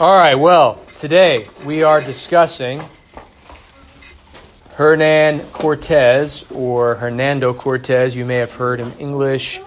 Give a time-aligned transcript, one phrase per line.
[0.00, 2.80] All right, well, today we are discussing
[4.74, 8.14] Hernan Cortez or Hernando Cortez.
[8.14, 9.60] You may have heard in English.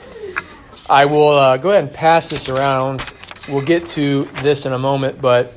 [0.89, 3.03] I will uh, go ahead and pass this around.
[3.49, 5.53] We'll get to this in a moment, but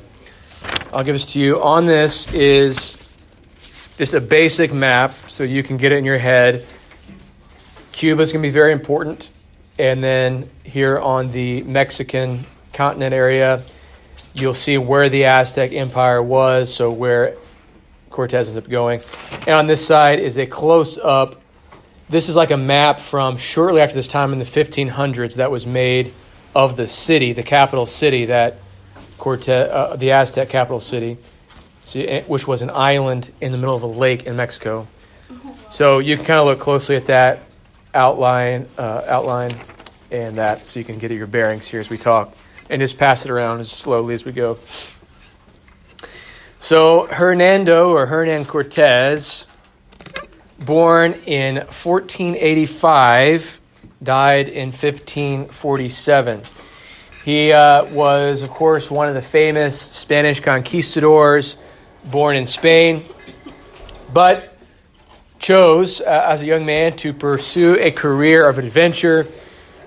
[0.91, 1.63] I'll give this to you.
[1.63, 2.97] On this is
[3.97, 6.67] just a basic map so you can get it in your head.
[7.93, 9.29] Cuba is going to be very important.
[9.79, 13.63] And then here on the Mexican continent area,
[14.35, 17.37] you'll see where the Aztec Empire was, so where
[18.09, 19.01] Cortez ends up going.
[19.41, 21.41] And on this side is a close up.
[22.09, 25.65] This is like a map from shortly after this time in the 1500s that was
[25.65, 26.13] made
[26.53, 28.57] of the city, the capital city that
[29.17, 31.17] Cortez, uh, the Aztec capital city,
[31.95, 34.87] eh, which was an island in the middle of a lake in Mexico.
[35.69, 37.39] So you can kind of look closely at that
[37.93, 39.53] outline, uh, outline,
[40.11, 42.35] and that, so you can get your bearings here as we talk,
[42.69, 44.57] and just pass it around as slowly as we go.
[46.59, 49.45] So Hernando or Hernan Cortez,
[50.59, 53.61] born in 1485,
[54.01, 56.41] died in 1547.
[57.23, 61.57] He uh, was, of course, one of the famous Spanish conquistadors,
[62.03, 63.03] born in Spain,
[64.13, 64.55] but
[65.39, 69.27] chose, uh, as a young man, to pursue a career of adventure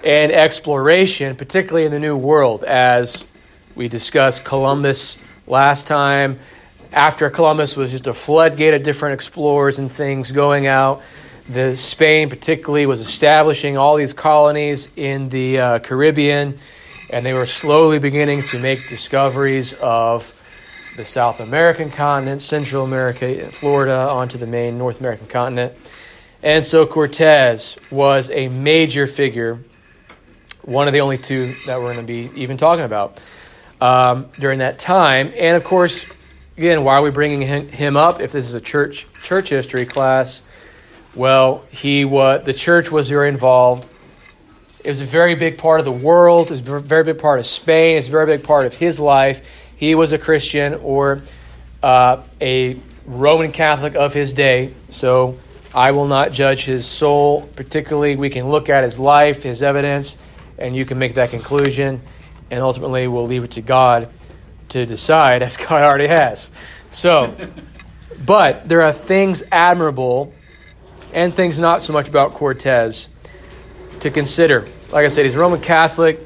[0.04, 3.24] and exploration, particularly in the New World, as
[3.74, 6.38] we discussed Columbus last time.
[6.92, 11.02] After Columbus was just a floodgate of different explorers and things going out.
[11.48, 16.58] The Spain, particularly, was establishing all these colonies in the uh, Caribbean,
[17.10, 20.34] and they were slowly beginning to make discoveries of
[20.96, 25.72] the South American continent, Central America, Florida, onto the main North American continent.
[26.42, 29.58] And so Cortez was a major figure,
[30.68, 33.18] one of the only two that we're going to be even talking about
[33.80, 35.32] um, during that time.
[35.36, 36.04] And of course,
[36.56, 40.42] again, why are we bringing him up if this is a church church history class?
[41.14, 43.88] Well, he was the church was very involved.
[44.84, 46.46] It was a very big part of the world.
[46.46, 47.96] It was a very big part of Spain.
[47.96, 49.42] It's a very big part of his life
[49.78, 51.22] he was a Christian or
[51.84, 54.74] uh, a Roman Catholic of his day.
[54.90, 55.38] So
[55.72, 57.48] I will not judge his soul.
[57.54, 60.16] Particularly, we can look at his life, his evidence,
[60.58, 62.00] and you can make that conclusion.
[62.50, 64.10] And ultimately, we'll leave it to God
[64.70, 66.50] to decide, as God already has.
[66.90, 67.34] So,
[68.24, 70.32] but there are things admirable
[71.12, 73.08] and things not so much about Cortez
[74.00, 74.68] to consider.
[74.90, 76.20] Like I said, he's Roman Catholic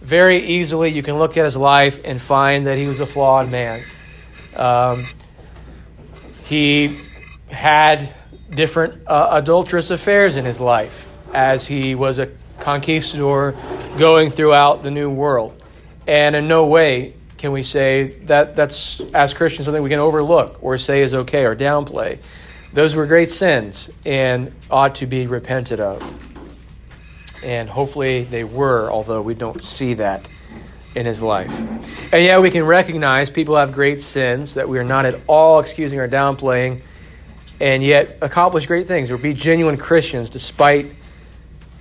[0.00, 3.50] very easily you can look at his life and find that he was a flawed
[3.50, 3.82] man.
[4.56, 5.04] Um,
[6.44, 6.98] he
[7.50, 8.14] had
[8.50, 12.30] different uh, adulterous affairs in his life as he was a
[12.60, 13.54] conquistador
[13.98, 15.60] going throughout the new world.
[16.06, 20.62] And in no way can we say that that's, as Christians, something we can overlook
[20.62, 22.18] or say is okay or downplay.
[22.72, 26.02] Those were great sins and ought to be repented of
[27.42, 30.28] and hopefully they were, although we don't see that
[30.94, 31.52] in his life.
[32.12, 35.60] And yeah, we can recognize people have great sins that we are not at all
[35.60, 36.82] excusing or downplaying,
[37.60, 40.86] and yet accomplish great things or be genuine Christians despite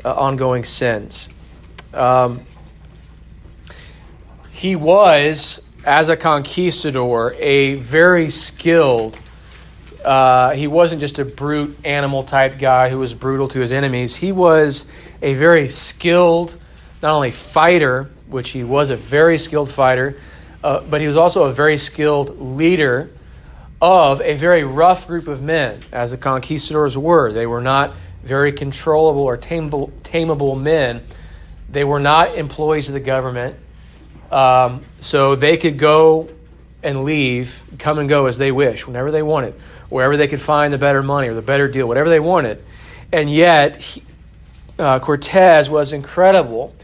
[0.07, 1.28] uh, ongoing sins.
[1.94, 2.41] Um,
[4.51, 9.19] he was, as a conquistador, a very skilled.
[10.06, 14.16] Uh, he wasn't just a brute animal type guy who was brutal to his enemies.
[14.16, 14.85] He was
[15.22, 16.56] a very skilled,
[17.03, 20.17] not only fighter, which he was a very skilled fighter,
[20.63, 23.09] uh, but he was also a very skilled leader
[23.81, 27.34] of a very rough group of men, as the conquistadors were.
[27.34, 31.03] They were not very controllable or tameable, tameable men.
[31.69, 33.57] They were not employees of the government.
[34.31, 36.29] Um, so they could go
[36.83, 39.55] and leave, come and go as they wish, whenever they wanted,
[39.89, 42.63] wherever they could find the better money or the better deal, whatever they wanted.
[43.11, 44.03] And yet, he,
[44.78, 46.75] uh, Cortez was incredible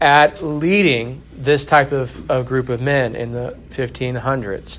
[0.00, 4.78] at leading this type of, of group of men in the 1500s.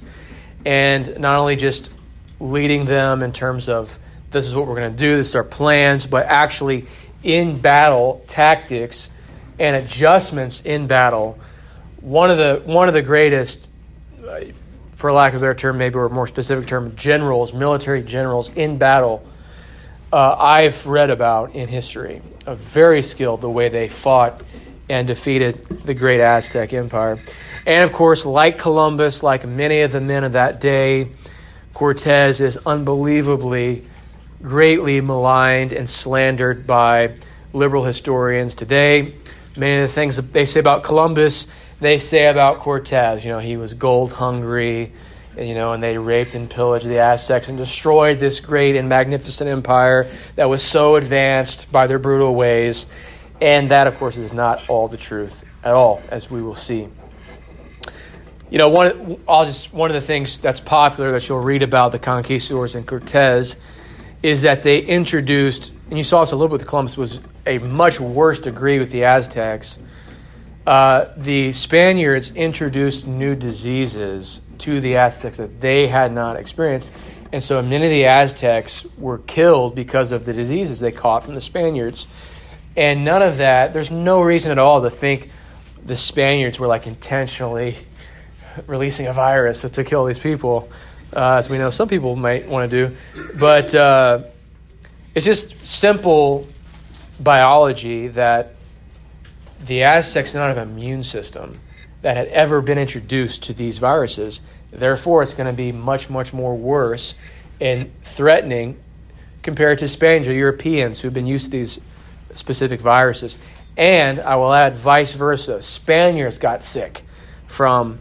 [0.65, 1.95] And not only just
[2.39, 3.98] leading them in terms of
[4.33, 6.88] this is what we're going to do, this is our plans, but actually
[7.24, 9.09] in battle tactics
[9.59, 11.39] and adjustments in battle.
[12.01, 13.68] One of the one of the greatest,
[14.27, 14.41] uh,
[14.97, 18.50] for lack of a better term, maybe or a more specific term, generals, military generals
[18.50, 19.25] in battle
[20.13, 22.21] uh, I've read about in history.
[22.45, 24.41] A very skilled the way they fought
[24.88, 27.19] and defeated the great Aztec Empire.
[27.65, 31.09] And of course, like Columbus, like many of the men of that day,
[31.74, 33.88] Cortez is unbelievably
[34.44, 37.16] greatly maligned and slandered by
[37.54, 39.16] liberal historians today.
[39.56, 41.48] Many of the things that they say about Columbus
[41.84, 43.24] they say about Cortez.
[43.24, 44.94] You know, he was gold hungry,
[45.38, 48.90] and, you know, and they raped and pillaged the Aztecs and destroyed this great and
[48.90, 52.86] magnificent empire that was so advanced by their brutal ways.
[53.42, 56.88] And that, of course, is not all the truth at all, as we will see.
[58.50, 61.92] You know, one I'll just one of the things that's popular that you'll read about
[61.92, 63.56] the conquistadors and Cortez
[64.24, 67.58] is that they introduced, and you saw this a little bit with Columbus, was a
[67.58, 69.78] much worse degree with the Aztecs.
[70.66, 76.90] Uh, the Spaniards introduced new diseases to the Aztecs that they had not experienced.
[77.34, 81.36] And so many of the Aztecs were killed because of the diseases they caught from
[81.36, 82.08] the Spaniards.
[82.78, 85.30] And none of that, there's no reason at all to think
[85.84, 87.75] the Spaniards were like intentionally
[88.68, 90.70] releasing a virus to kill these people,
[91.15, 92.95] uh, as we know some people might want to do.
[93.36, 94.24] But uh,
[95.15, 96.48] it's just simple
[97.19, 98.56] biology that
[99.65, 101.60] the Aztecs did not have an immune system
[102.01, 104.42] that had ever been introduced to these viruses.
[104.71, 107.13] Therefore, it's going to be much, much more worse
[107.62, 108.77] and threatening
[109.42, 111.80] compared to Spaniards or Europeans who've been used to these
[112.33, 113.38] specific viruses.
[113.77, 115.62] And I will add, vice versa.
[115.62, 117.04] Spaniards got sick
[117.48, 118.00] from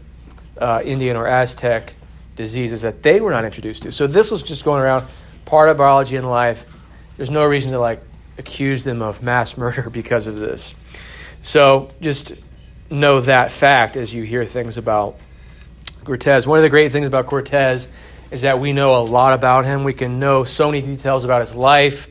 [0.57, 1.95] uh, Indian or Aztec
[2.35, 3.91] diseases that they were not introduced to.
[3.91, 5.07] So this was just going around
[5.45, 6.65] part of biology and life.
[7.17, 8.01] There's no reason to like
[8.37, 10.73] accuse them of mass murder because of this.
[11.43, 12.33] So just
[12.89, 15.17] know that fact as you hear things about
[16.03, 16.45] Cortez.
[16.45, 17.87] One of the great things about Cortez
[18.31, 19.83] is that we know a lot about him.
[19.83, 22.07] We can know so many details about his life,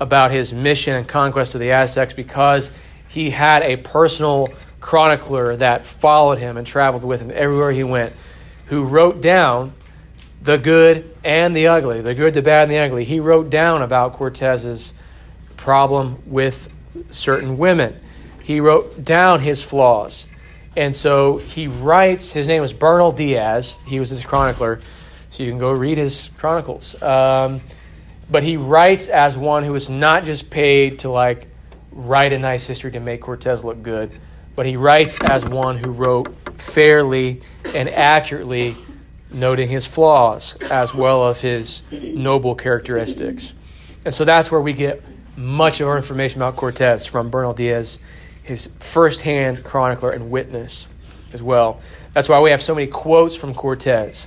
[0.00, 2.70] about his mission and conquest of the Aztecs because
[3.08, 4.48] he had a personal
[4.80, 8.12] chronicler that followed him and traveled with him everywhere he went,
[8.70, 9.72] who wrote down
[10.42, 13.04] the good and the ugly, the good, the bad, and the ugly.
[13.04, 14.94] He wrote down about Cortez's
[15.56, 16.72] problem with
[17.10, 18.00] certain women.
[18.42, 20.26] He wrote down his flaws.
[20.76, 23.76] And so he writes, his name was Bernal Diaz.
[23.86, 24.80] He was his chronicler.
[25.30, 27.00] So you can go read his chronicles.
[27.02, 27.60] Um,
[28.30, 31.48] but he writes as one who was not just paid to like
[31.90, 34.12] write a nice history to make Cortez look good,
[34.54, 37.40] but he writes as one who wrote fairly
[37.74, 38.76] and accurately,
[39.32, 43.54] noting his flaws as well as his noble characteristics.
[44.04, 45.02] And so that's where we get
[45.36, 47.98] much of our information about Cortez from Bernal Diaz,
[48.42, 50.86] his firsthand chronicler and witness
[51.32, 51.80] as well.
[52.12, 54.26] That's why we have so many quotes from Cortez,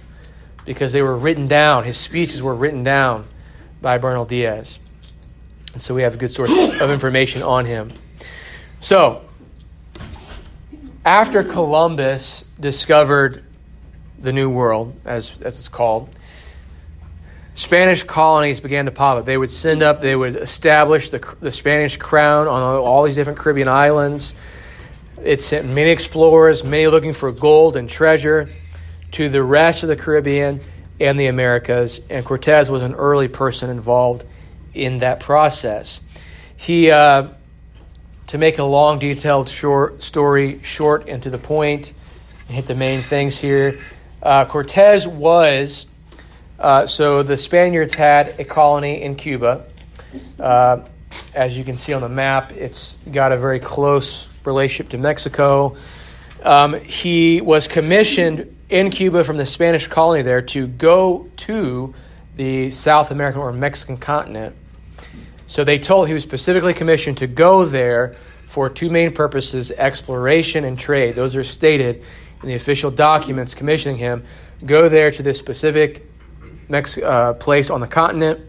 [0.65, 1.83] because they were written down.
[1.83, 3.25] His speeches were written down
[3.81, 4.79] by Bernal Diaz.
[5.73, 7.91] And so we have a good source of information on him.
[8.79, 9.23] So,
[11.05, 13.43] after Columbus discovered
[14.19, 16.09] the New World, as, as it's called,
[17.55, 19.25] Spanish colonies began to pop up.
[19.25, 23.37] They would send up, they would establish the, the Spanish crown on all these different
[23.37, 24.33] Caribbean islands.
[25.23, 28.49] It sent many explorers, many looking for gold and treasure,
[29.11, 30.61] to the rest of the Caribbean
[30.99, 32.01] and the Americas.
[32.09, 34.25] And Cortez was an early person involved
[34.73, 36.01] in that process.
[36.57, 37.29] He, uh,
[38.27, 41.93] to make a long, detailed short story short and to the point,
[42.47, 43.79] hit the main things here.
[44.21, 45.85] Uh, Cortez was
[46.63, 49.65] uh, so the Spaniards had a colony in Cuba.
[50.39, 50.79] Uh,
[51.33, 55.75] as you can see on the map, it's got a very close relationship to Mexico.
[56.41, 61.93] Um, he was commissioned in Cuba from the Spanish colony there to go to
[62.35, 64.55] the South American or Mexican continent.
[65.47, 68.15] So they told he was specifically commissioned to go there
[68.47, 71.15] for two main purposes exploration and trade.
[71.15, 72.03] Those are stated
[72.41, 74.23] in the official documents commissioning him.
[74.65, 76.07] Go there to this specific
[76.69, 78.39] Mex- uh, place on the continent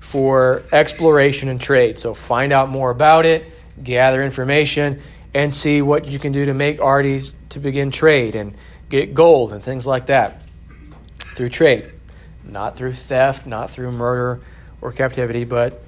[0.00, 1.98] for exploration and trade.
[1.98, 3.44] So find out more about it,
[3.82, 5.02] gather information,
[5.34, 8.54] and see what you can do to make arties to begin trade and
[8.88, 10.46] get gold and things like that
[11.34, 11.92] through trade.
[12.44, 14.40] Not through theft, not through murder
[14.80, 15.82] or captivity, but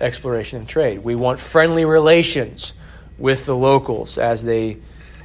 [0.00, 1.04] exploration and trade.
[1.04, 2.72] We want friendly relations
[3.18, 4.78] with the locals as they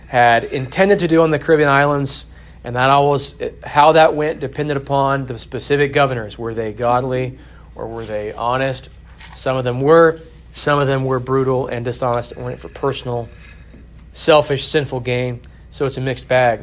[0.08, 2.25] had intended to do on the Caribbean islands
[2.65, 6.36] and that always, how that went depended upon the specific governors.
[6.36, 7.38] Were they godly
[7.75, 8.89] or were they honest?
[9.36, 10.20] Some of them were.
[10.53, 13.29] Some of them were brutal and dishonest and went for personal,
[14.13, 15.41] selfish, sinful gain.
[15.70, 16.62] So it's a mixed bag.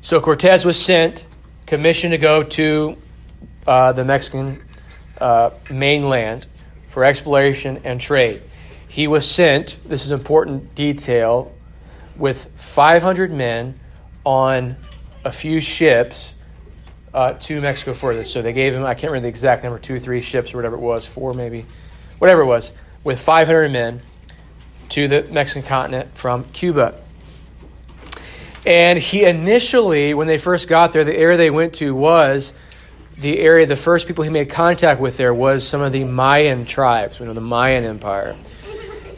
[0.00, 1.26] So Cortez was sent,
[1.66, 2.96] commissioned to go to
[3.66, 4.62] uh, the Mexican
[5.20, 6.46] uh, mainland
[6.88, 8.42] for exploration and trade.
[8.88, 11.54] He was sent, this is important detail,
[12.16, 13.78] with 500 men
[14.24, 14.76] on
[15.24, 16.34] a few ships
[17.14, 18.32] uh, to Mexico for this.
[18.32, 20.76] So they gave him, I can't remember the exact number, two, three ships or whatever
[20.76, 21.66] it was, four maybe,
[22.18, 22.72] whatever it was,
[23.04, 24.02] with 500 men
[24.90, 27.00] to the Mexican continent from Cuba.
[28.66, 32.52] And he initially, when they first got there, the area they went to was
[33.20, 36.64] the area, the first people he made contact with there was some of the Mayan
[36.64, 38.34] tribes, you know, the Mayan Empire.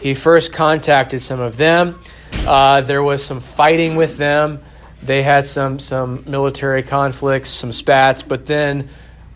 [0.00, 2.00] He first contacted some of them.
[2.46, 4.60] Uh, there was some fighting with them.
[5.02, 8.88] They had some, some military conflicts, some spats, but then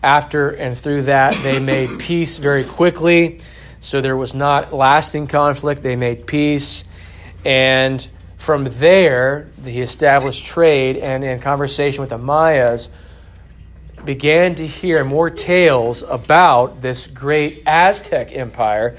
[0.03, 3.39] after and through that, they made peace very quickly.
[3.79, 5.83] So there was not lasting conflict.
[5.83, 6.83] They made peace.
[7.45, 8.05] And
[8.37, 12.89] from there, he established trade and in conversation with the Mayas,
[14.07, 18.97] began to hear more tales about this great Aztec empire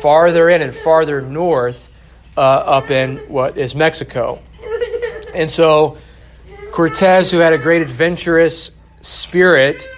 [0.00, 1.90] farther in and farther north
[2.36, 4.40] uh, up in what is Mexico.
[5.34, 5.96] And so
[6.72, 9.88] Cortez, who had a great adventurous spirit,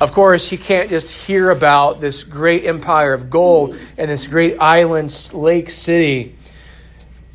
[0.00, 4.58] of course, he can't just hear about this great empire of gold and this great
[4.60, 6.36] island lake city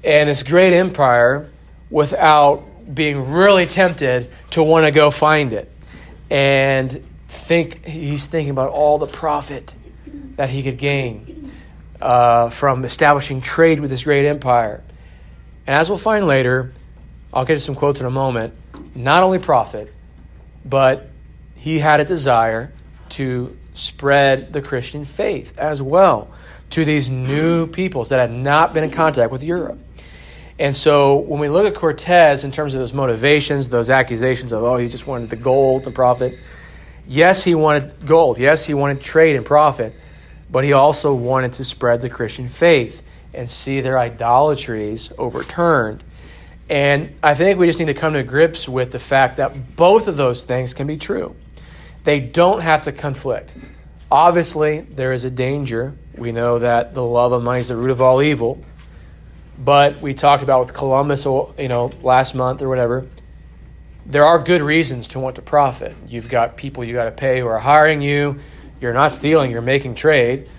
[0.01, 1.49] and this great empire
[1.89, 2.63] without
[2.95, 5.69] being really tempted to want to go find it
[6.33, 9.71] and think he's thinking about all the profit
[10.35, 11.51] that he could gain
[12.01, 14.83] uh, from establishing trade with this great empire.
[15.67, 16.73] And as we'll find later,
[17.31, 18.55] I'll get to some quotes in a moment,
[18.95, 19.93] not only profit,
[20.65, 21.07] but
[21.55, 22.73] he had a desire
[23.09, 26.31] to spread the Christian faith as well
[26.71, 29.77] to these new peoples that had not been in contact with Europe.
[30.63, 34.63] And so when we look at Cortez in terms of his motivations, those accusations of,
[34.63, 36.39] oh, he just wanted the gold, the profit,
[37.05, 38.37] yes, he wanted gold.
[38.37, 39.93] Yes, he wanted trade and profit.
[40.49, 43.03] But he also wanted to spread the Christian faith
[43.33, 46.01] and see their idolatries overturned.
[46.69, 50.07] And I think we just need to come to grips with the fact that both
[50.07, 51.35] of those things can be true.
[52.05, 53.53] They don't have to conflict.
[54.09, 55.93] Obviously, there is a danger.
[56.15, 58.63] We know that the love of money is the root of all evil.
[59.57, 63.07] But we talked about with Columbus, you know, last month or whatever.
[64.05, 65.95] There are good reasons to want to profit.
[66.07, 68.39] You've got people you got to pay who are hiring you.
[68.81, 69.51] You're not stealing.
[69.51, 70.49] You're making trade.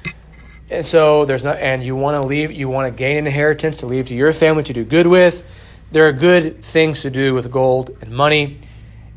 [0.70, 2.50] And so there's not, and you want to leave.
[2.50, 5.44] You want to gain an inheritance to leave to your family to do good with.
[5.92, 8.60] There are good things to do with gold and money,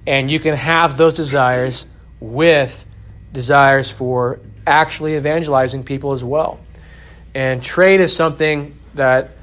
[0.06, 1.86] and you can have those desires
[2.20, 2.86] with
[3.32, 6.60] desires for actually evangelizing people as well.
[7.34, 9.37] And trade is something that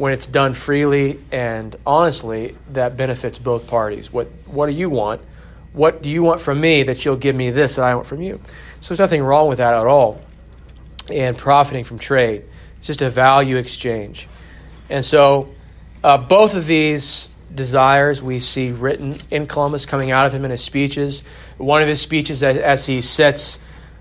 [0.00, 4.10] when it's done freely and honestly, that benefits both parties.
[4.10, 5.20] What, what do you want?
[5.74, 8.22] What do you want from me that you'll give me this that I want from
[8.22, 8.40] you?
[8.80, 10.22] So there's nothing wrong with that at all.
[11.12, 12.44] And profiting from trade.
[12.78, 14.26] It's just a value exchange.
[14.88, 15.50] And so
[16.02, 20.50] uh, both of these desires we see written in Columbus coming out of him in
[20.50, 21.22] his speeches.
[21.58, 23.58] One of his speeches, as, as he sets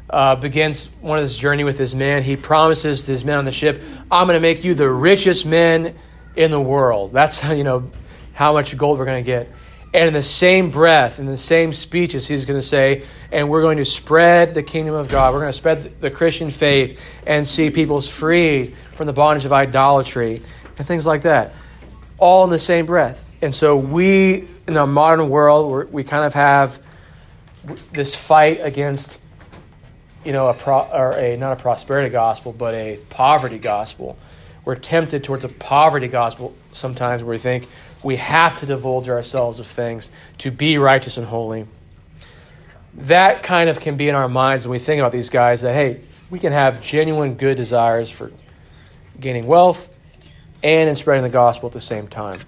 [0.09, 2.23] uh, begins one of his journey with his men.
[2.23, 5.95] He promises his men on the ship, "I'm going to make you the richest men
[6.35, 7.91] in the world." That's how you know
[8.33, 9.49] how much gold we're going to get.
[9.91, 13.61] And in the same breath, in the same speeches, he's going to say, "And we're
[13.61, 15.33] going to spread the kingdom of God.
[15.33, 19.53] We're going to spread the Christian faith and see peoples freed from the bondage of
[19.53, 20.41] idolatry
[20.77, 21.53] and things like that."
[22.17, 23.23] All in the same breath.
[23.41, 26.79] And so we, in our modern world, we kind of have
[27.93, 29.18] this fight against
[30.25, 34.17] you know, a pro, or a not a prosperity gospel, but a poverty gospel.
[34.65, 37.67] We're tempted towards a poverty gospel sometimes where we think
[38.03, 40.09] we have to divulge ourselves of things
[40.39, 41.65] to be righteous and holy.
[42.93, 45.73] That kind of can be in our minds when we think about these guys that,
[45.73, 48.31] hey, we can have genuine good desires for
[49.19, 49.89] gaining wealth
[50.61, 52.39] and in spreading the gospel at the same time.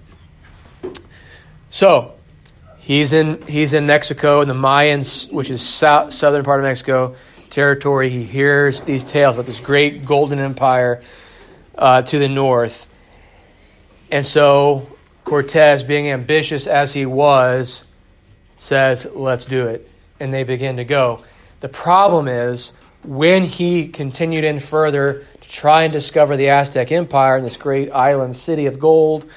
[1.70, 2.14] So,
[2.78, 7.16] he's in, he's in Mexico, in the Mayans, which is south, southern part of Mexico
[7.52, 8.10] territory.
[8.10, 11.02] He hears these tales about this great golden empire
[11.76, 12.86] uh, to the north.
[14.10, 14.88] And so
[15.24, 17.84] Cortez, being ambitious as he was,
[18.56, 19.88] says, Let's do it.
[20.18, 21.22] And they begin to go.
[21.60, 22.72] The problem is,
[23.04, 27.90] when he continued in further to try and discover the Aztec Empire and this great
[27.90, 29.28] island city of gold,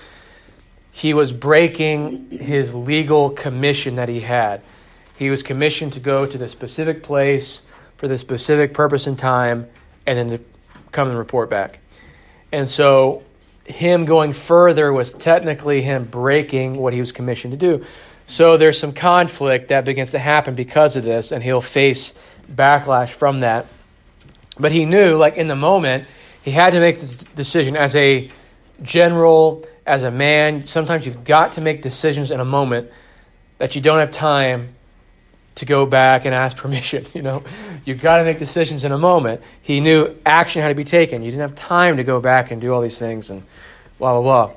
[0.92, 4.62] he was breaking his legal commission that he had.
[5.18, 7.62] He was commissioned to go to the specific place
[7.98, 9.68] for the specific purpose and time,
[10.06, 10.44] and then to
[10.92, 11.80] come and report back.
[12.52, 13.24] And so,
[13.66, 17.86] him going further was technically him breaking what he was commissioned to do.
[18.28, 22.14] So, there's some conflict that begins to happen because of this, and he'll face
[22.52, 23.68] backlash from that.
[24.58, 26.08] But he knew, like in the moment,
[26.42, 28.30] he had to make this decision as a
[28.82, 30.66] general, as a man.
[30.66, 32.90] Sometimes you've got to make decisions in a moment
[33.58, 34.76] that you don't have time
[35.56, 37.06] to go back and ask permission.
[37.14, 37.44] You know,
[37.84, 39.42] you've got to make decisions in a moment.
[39.62, 41.22] He knew action had to be taken.
[41.22, 43.44] You didn't have time to go back and do all these things and
[43.98, 44.56] blah, blah, blah.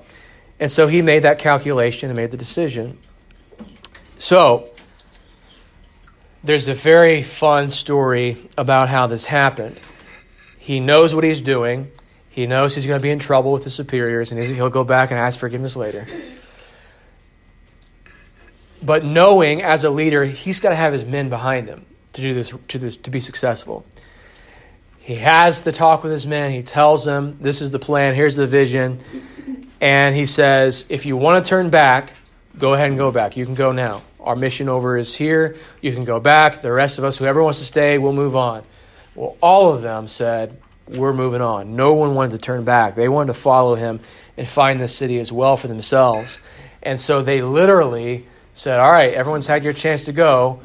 [0.60, 2.98] And so he made that calculation and made the decision.
[4.18, 4.70] So,
[6.42, 9.80] there's a very fun story about how this happened.
[10.58, 11.90] He knows what he's doing.
[12.28, 15.10] He knows he's going to be in trouble with the superiors, and he'll go back
[15.10, 16.06] and ask forgiveness later.
[18.82, 22.34] But knowing as a leader, he's got to have his men behind him to do
[22.34, 23.84] this to this to be successful.
[24.98, 26.50] He has the talk with his men.
[26.50, 28.14] He tells them, "This is the plan.
[28.14, 29.00] Here's the vision."
[29.80, 32.12] And he says, "If you want to turn back,
[32.58, 33.36] go ahead and go back.
[33.36, 34.02] You can go now.
[34.20, 35.56] Our mission over is here.
[35.80, 36.62] You can go back.
[36.62, 38.62] The rest of us, whoever wants to stay, we'll move on."
[39.14, 42.94] Well, all of them said, "We're moving on." No one wanted to turn back.
[42.94, 44.00] They wanted to follow him
[44.36, 46.38] and find the city as well for themselves.
[46.82, 48.26] And so they literally
[48.58, 50.58] said, All right, everyone's had your chance to go.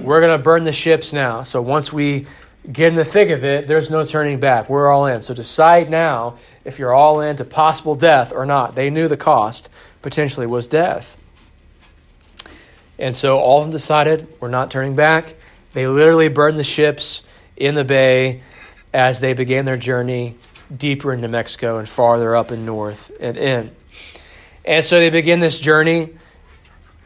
[0.00, 1.42] We're going to burn the ships now.
[1.42, 2.28] So once we
[2.70, 4.70] get in the thick of it, there's no turning back.
[4.70, 5.20] We're all in.
[5.22, 8.76] So decide now if you're all in to possible death or not.
[8.76, 9.68] They knew the cost
[10.00, 11.18] potentially was death.
[13.00, 15.34] And so all of them decided we're not turning back.
[15.72, 17.24] They literally burned the ships
[17.56, 18.42] in the bay
[18.94, 20.36] as they began their journey
[20.74, 23.72] deeper into Mexico and farther up and north and in.
[24.64, 26.10] And so they begin this journey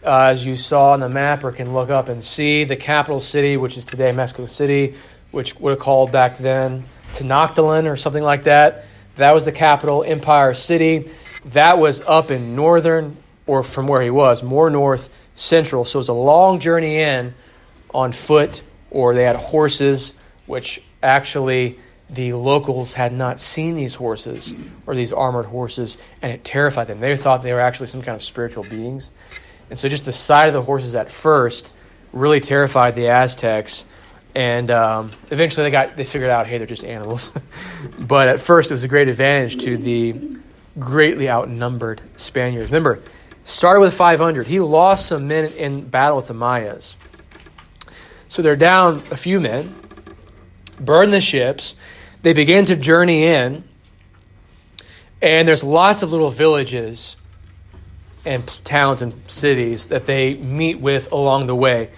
[0.04, 3.20] uh, as you saw on the map or can look up and see the capital
[3.20, 4.94] city, which is today Mexico City,
[5.30, 8.84] which would have called back then Tenochtitlan or something like that.
[9.16, 11.10] That was the capital, Empire City.
[11.46, 15.84] That was up in northern, or from where he was, more north central.
[15.84, 17.34] So it was a long journey in
[17.92, 20.14] on foot, or they had horses,
[20.46, 21.78] which actually
[22.10, 24.54] the locals had not seen these horses
[24.86, 27.00] or these armored horses, and it terrified them.
[27.00, 29.10] They thought they were actually some kind of spiritual beings.
[29.70, 31.70] And so just the sight of the horses at first
[32.12, 33.84] really terrified the Aztecs.
[34.34, 37.32] And um, eventually they got they figured out, hey, they're just animals.
[37.98, 40.38] but at first it was a great advantage to the
[40.78, 42.70] greatly outnumbered Spaniards.
[42.70, 43.02] Remember,
[43.44, 44.46] started with 500.
[44.46, 46.96] He lost some men in battle with the Mayas.
[48.28, 49.74] So they're down a few men,
[50.80, 51.76] burn the ships.
[52.22, 53.62] They begin to journey in,
[55.22, 57.16] and there's lots of little villages
[58.24, 61.90] and towns and cities that they meet with along the way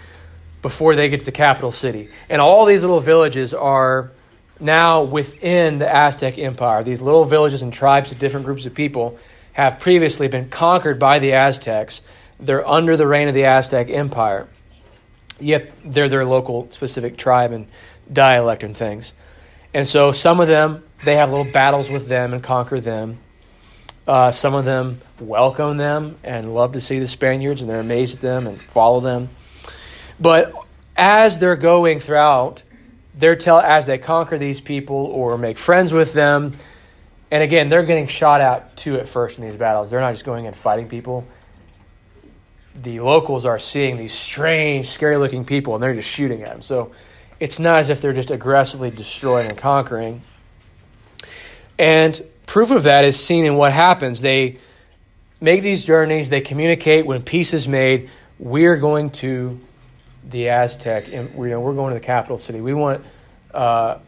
[0.63, 2.09] before they get to the capital city.
[2.29, 4.11] And all these little villages are
[4.59, 6.83] now within the Aztec Empire.
[6.83, 9.19] These little villages and tribes of different groups of people
[9.53, 12.03] have previously been conquered by the Aztecs.
[12.41, 14.49] They're under the reign of the Aztec Empire.
[15.39, 17.69] Yet they're their local specific tribe and
[18.13, 19.13] dialect and things.
[19.73, 23.19] And so some of them, they have little battles with them and conquer them.
[24.07, 28.17] Uh, some of them welcome them and love to see the Spaniards, and they're amazed
[28.17, 29.29] at them and follow them.
[30.21, 30.55] But
[30.97, 32.63] as they're going throughout,
[33.15, 36.53] they're tell as they conquer these people or make friends with them,
[37.31, 39.91] and again, they're getting shot at too at first in these battles.
[39.91, 41.27] They're not just going and fighting people.
[42.75, 46.63] The locals are seeing these strange, scary looking people, and they're just shooting at them.
[46.63, 46.93] So
[47.41, 50.23] it's not as if they're just aggressively destroying and conquering.
[51.79, 54.21] And proof of that is seen in what happens.
[54.21, 54.59] They
[55.41, 58.09] make these journeys, they communicate when peace is made.
[58.39, 59.61] We're going to
[60.25, 62.61] the Aztec, and you know, we're going to the capital city.
[62.61, 63.05] We want.
[63.53, 63.99] Uh,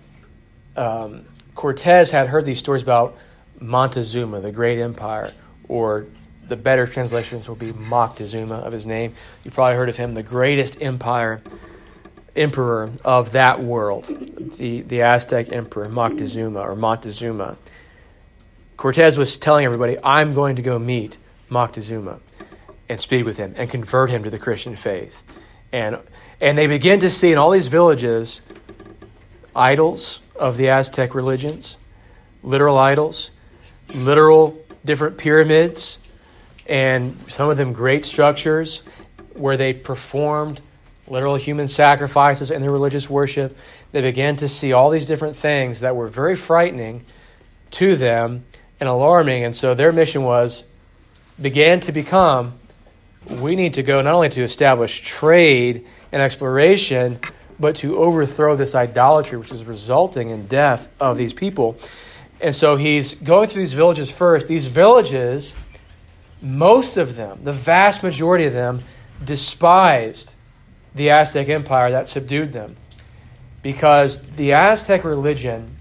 [0.76, 1.24] um,
[1.54, 3.16] Cortez had heard these stories about
[3.60, 5.32] Montezuma, the great empire,
[5.66, 6.06] or
[6.48, 9.14] the better translations will be Moctezuma of his name.
[9.44, 11.42] You probably heard of him, the greatest empire
[12.36, 14.06] emperor of that world,
[14.56, 17.56] the, the Aztec emperor Moctezuma or Montezuma.
[18.78, 21.18] Cortez was telling everybody, I'm going to go meet
[21.50, 22.20] Moctezuma
[22.88, 25.24] and speak with him and convert him to the Christian faith.
[25.72, 25.98] And,
[26.40, 28.40] and they begin to see in all these villages
[29.54, 31.76] idols of the Aztec religions,
[32.44, 33.32] literal idols,
[33.92, 35.98] literal different pyramids,
[36.64, 38.82] and some of them great structures
[39.32, 40.60] where they performed
[41.08, 43.56] literal human sacrifices in their religious worship.
[43.90, 47.04] They began to see all these different things that were very frightening
[47.72, 48.44] to them
[48.80, 49.44] and alarming.
[49.44, 50.64] And so their mission was
[51.40, 52.58] began to become
[53.28, 57.18] we need to go not only to establish trade and exploration,
[57.60, 61.76] but to overthrow this idolatry, which is resulting in death of these people.
[62.40, 64.46] And so he's going through these villages first.
[64.46, 65.54] These villages,
[66.40, 68.82] most of them, the vast majority of them,
[69.22, 70.34] despised
[70.94, 72.76] the Aztec Empire that subdued them.
[73.60, 75.76] Because the Aztec religion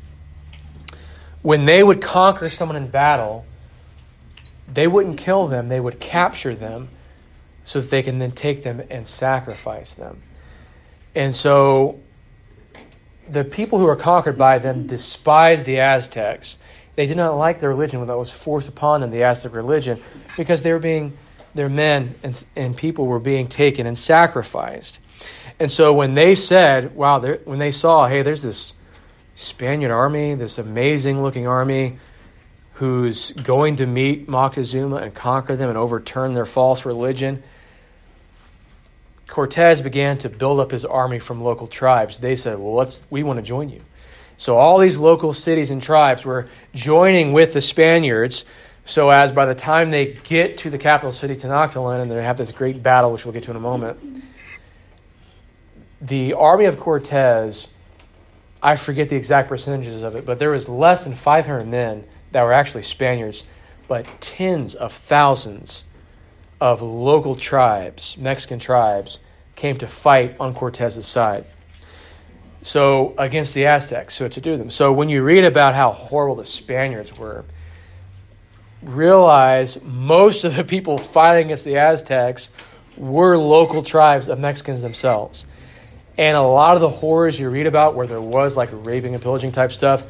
[1.47, 3.45] when they would conquer someone in battle,
[4.67, 6.89] they wouldn't kill them, they would capture them
[7.63, 10.21] so that they can then take them and sacrifice them.
[11.15, 12.01] And so
[13.29, 16.57] the people who are conquered by them despised the Aztecs.
[16.97, 20.03] They did not like the religion that was forced upon them, the Aztec religion,
[20.35, 21.17] because they were being,
[21.55, 24.99] their men and, and people were being taken and sacrificed.
[25.61, 28.73] And so when they said, wow, when they saw, hey, there's this
[29.37, 31.99] Spaniard army, this amazing looking army
[32.73, 37.41] who's going to meet Moctezuma and conquer them and overturn their false religion,
[39.27, 42.19] Cortez began to build up his army from local tribes.
[42.19, 43.81] They said, well, let's, we want to join you.
[44.37, 48.43] So all these local cities and tribes were joining with the Spaniards
[48.87, 52.37] so as by the time they get to the capital city, Tenochtitlan, and they have
[52.37, 54.23] this great battle, which we'll get to in a moment,
[55.99, 57.67] the army of Cortez,
[58.61, 62.43] I forget the exact percentages of it, but there was less than 500 men that
[62.43, 63.43] were actually Spaniards,
[63.87, 65.85] but tens of thousands
[66.59, 69.19] of local tribes, Mexican tribes,
[69.55, 71.45] came to fight on Cortez's side.
[72.63, 74.71] So against the Aztecs, so to do them.
[74.71, 77.45] So when you read about how horrible the Spaniards were,
[78.81, 82.49] realize most of the people fighting against the Aztecs
[82.97, 85.45] were local tribes of Mexicans themselves.
[86.17, 89.21] And a lot of the horrors you read about, where there was like raping and
[89.21, 90.03] pillaging type stuff,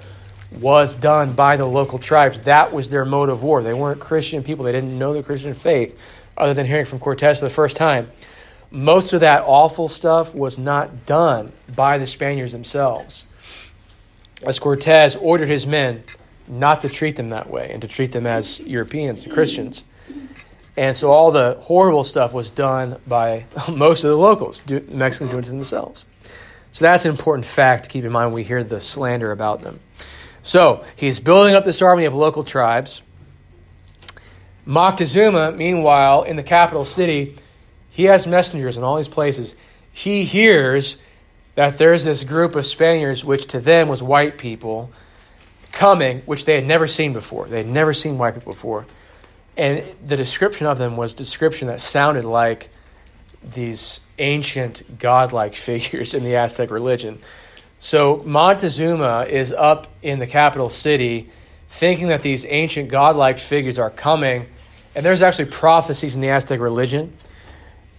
[0.60, 2.40] was done by the local tribes.
[2.42, 3.62] That was their mode of war.
[3.62, 5.98] They weren't Christian people, they didn't know the Christian faith,
[6.38, 8.10] other than hearing from Cortez for the first time.
[8.70, 13.26] Most of that awful stuff was not done by the Spaniards themselves.
[14.44, 16.04] As Cortez ordered his men
[16.48, 19.84] not to treat them that way and to treat them as Europeans and Christians.
[20.78, 25.44] And so all the horrible stuff was done by most of the locals, Mexicans doing
[25.44, 26.06] it to themselves.
[26.72, 29.62] So that's an important fact to keep in mind when we hear the slander about
[29.62, 29.80] them.
[30.44, 33.02] So he's building up this army of local tribes.
[34.68, 37.38] Moctezuma, meanwhile, in the capital city,
[37.90, 39.56] he has messengers in all these places.
[39.92, 40.98] He hears
[41.56, 44.92] that there's this group of Spaniards, which to them was white people,
[45.72, 47.48] coming, which they had never seen before.
[47.48, 48.86] They had never seen white people before.
[49.58, 52.70] And the description of them was description that sounded like
[53.44, 57.20] these ancient godlike figures in the Aztec religion.
[57.80, 61.30] So Montezuma is up in the capital city
[61.70, 64.48] thinking that these ancient godlike figures are coming.
[64.96, 67.14] And there's actually prophecies in the Aztec religion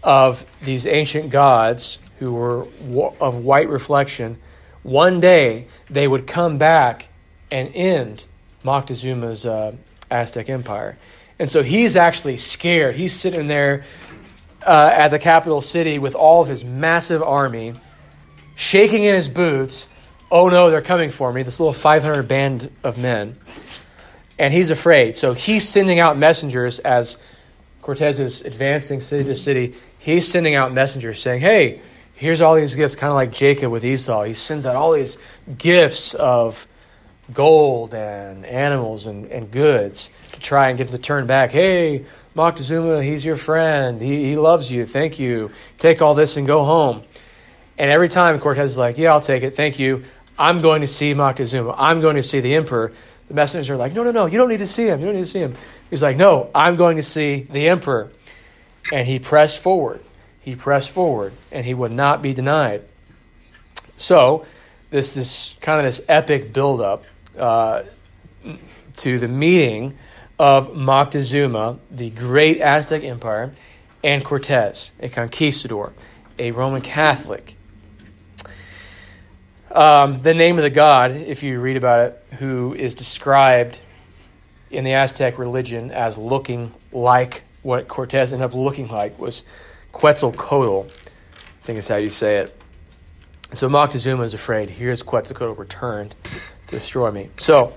[0.03, 2.67] of these ancient gods who were
[3.21, 4.39] of white reflection.
[4.83, 7.09] One day they would come back
[7.51, 8.25] and end
[8.65, 9.77] Moctezuma's uh,
[10.11, 10.99] Aztec empire.
[11.39, 12.97] And so he's actually scared.
[12.97, 13.85] He's sitting there
[14.67, 17.75] uh, at the capital city with all of his massive army,
[18.57, 19.89] shaking in his boots.
[20.31, 21.43] Oh no, they're coming for me.
[21.43, 23.37] This little 500 band of men.
[24.39, 25.17] And he's afraid.
[25.17, 27.17] So he's sending out messengers as
[27.83, 29.75] Cortez is advancing city to city.
[29.99, 31.81] He's sending out messengers saying, hey,
[32.15, 34.25] here's all these gifts, kind of like Jacob with Esau.
[34.25, 35.17] He sends out all these
[35.57, 36.67] gifts of
[37.33, 41.51] gold and animals and, and goods to try and get them to turn back.
[41.51, 44.01] Hey, Moctezuma, he's your friend.
[44.01, 44.87] He, he loves you.
[44.87, 45.51] Thank you.
[45.79, 47.03] Take all this and go home.
[47.77, 49.55] And every time Cortez is like, Yeah, I'll take it.
[49.57, 50.05] Thank you.
[50.39, 51.75] I'm going to see Moctezuma.
[51.77, 52.93] I'm going to see the emperor.
[53.29, 54.27] The messengers are like, No, no, no.
[54.27, 55.01] You don't need to see him.
[55.01, 55.55] You don't need to see him.
[55.91, 58.11] He's like, No, I'm going to see the emperor.
[58.93, 60.03] And he pressed forward.
[60.41, 62.83] He pressed forward, and he would not be denied.
[63.99, 64.47] So,
[64.89, 67.05] this is kind of this epic buildup
[67.39, 67.85] uh,
[68.97, 69.97] to the meeting
[70.39, 73.53] of Moctezuma, the great Aztec Empire,
[74.05, 75.93] and Cortez, a conquistador,
[76.39, 77.57] a Roman Catholic.
[79.71, 83.81] Um, the name of the god, if you read about it, who is described
[84.71, 89.43] in the Aztec religion as looking like what Cortez ended up looking like, was
[89.93, 90.87] Quetzalcoatl.
[90.87, 92.63] I think is how you say it.
[93.53, 94.71] So Moctezuma is afraid.
[94.71, 96.15] Here's Quetzalcoatl returned
[96.69, 97.31] destroy me.
[97.39, 97.75] So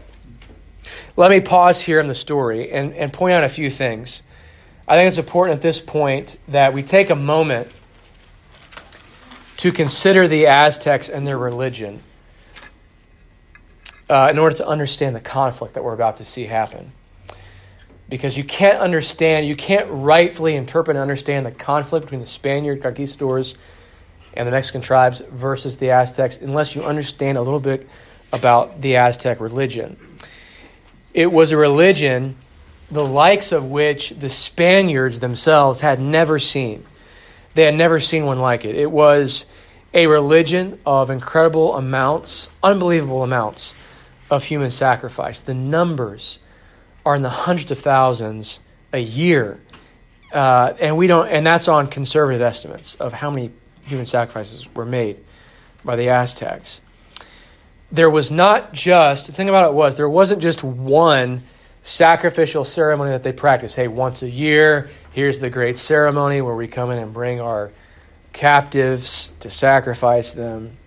[1.17, 4.21] let me pause here in the story and, and point out a few things.
[4.87, 7.69] I think it's important at this point that we take a moment
[9.57, 12.01] to consider the Aztecs and their religion
[14.09, 16.91] uh, in order to understand the conflict that we're about to see happen.
[18.09, 22.81] Because you can't understand, you can't rightfully interpret and understand the conflict between the Spaniard
[22.81, 23.55] conquistadors
[24.33, 27.87] and the Mexican tribes versus the Aztecs unless you understand a little bit
[28.33, 29.97] about the Aztec religion.
[31.13, 32.35] It was a religion
[32.89, 36.85] the likes of which the Spaniards themselves had never seen.
[37.53, 38.75] They had never seen one like it.
[38.75, 39.45] It was
[39.93, 43.73] a religion of incredible amounts, unbelievable amounts
[44.29, 45.41] of human sacrifice.
[45.41, 46.39] The numbers
[47.05, 48.59] are in the hundreds of thousands
[48.93, 49.59] a year.
[50.33, 53.51] Uh, and we don't and that's on conservative estimates of how many
[53.83, 55.17] human sacrifices were made
[55.83, 56.79] by the Aztecs.
[57.91, 61.43] There was not just, the thing about it was, there wasn't just one
[61.81, 63.75] sacrificial ceremony that they practiced.
[63.75, 67.71] Hey, once a year, here's the great ceremony where we come in and bring our
[68.33, 70.77] captives to sacrifice them.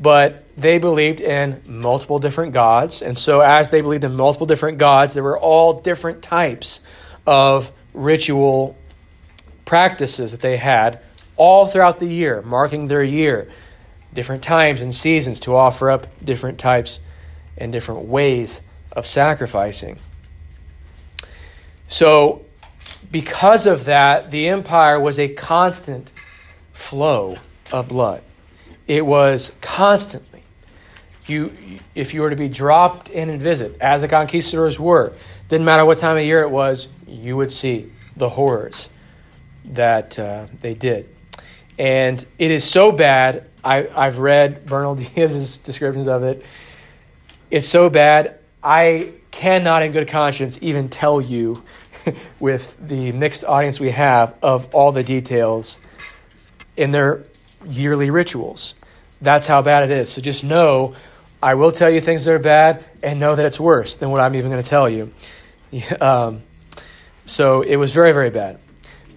[0.00, 3.02] But they believed in multiple different gods.
[3.02, 6.80] And so, as they believed in multiple different gods, there were all different types
[7.26, 8.76] of ritual
[9.64, 11.00] practices that they had
[11.36, 13.50] all throughout the year, marking their year,
[14.14, 17.00] different times and seasons to offer up different types
[17.56, 18.60] and different ways
[18.92, 19.98] of sacrificing.
[21.88, 22.44] So,
[23.10, 26.12] because of that, the empire was a constant
[26.72, 27.38] flow
[27.72, 28.22] of blood.
[28.86, 30.42] It was constantly.
[31.26, 31.52] You,
[31.94, 35.12] if you were to be dropped in and visit, as the conquistadors were,
[35.48, 38.88] didn't matter what time of year it was, you would see the horrors
[39.64, 41.08] that uh, they did.
[41.78, 43.48] And it is so bad.
[43.68, 46.42] I, I've read Bernal Diaz's descriptions of it.
[47.50, 48.38] It's so bad.
[48.62, 51.62] I cannot, in good conscience, even tell you,
[52.40, 55.76] with the mixed audience we have, of all the details
[56.78, 57.24] in their
[57.66, 58.74] yearly rituals.
[59.20, 60.10] That's how bad it is.
[60.10, 60.94] So just know
[61.42, 64.20] I will tell you things that are bad and know that it's worse than what
[64.20, 65.12] I'm even going to tell you.
[66.00, 66.42] Um,
[67.26, 68.58] so it was very, very bad.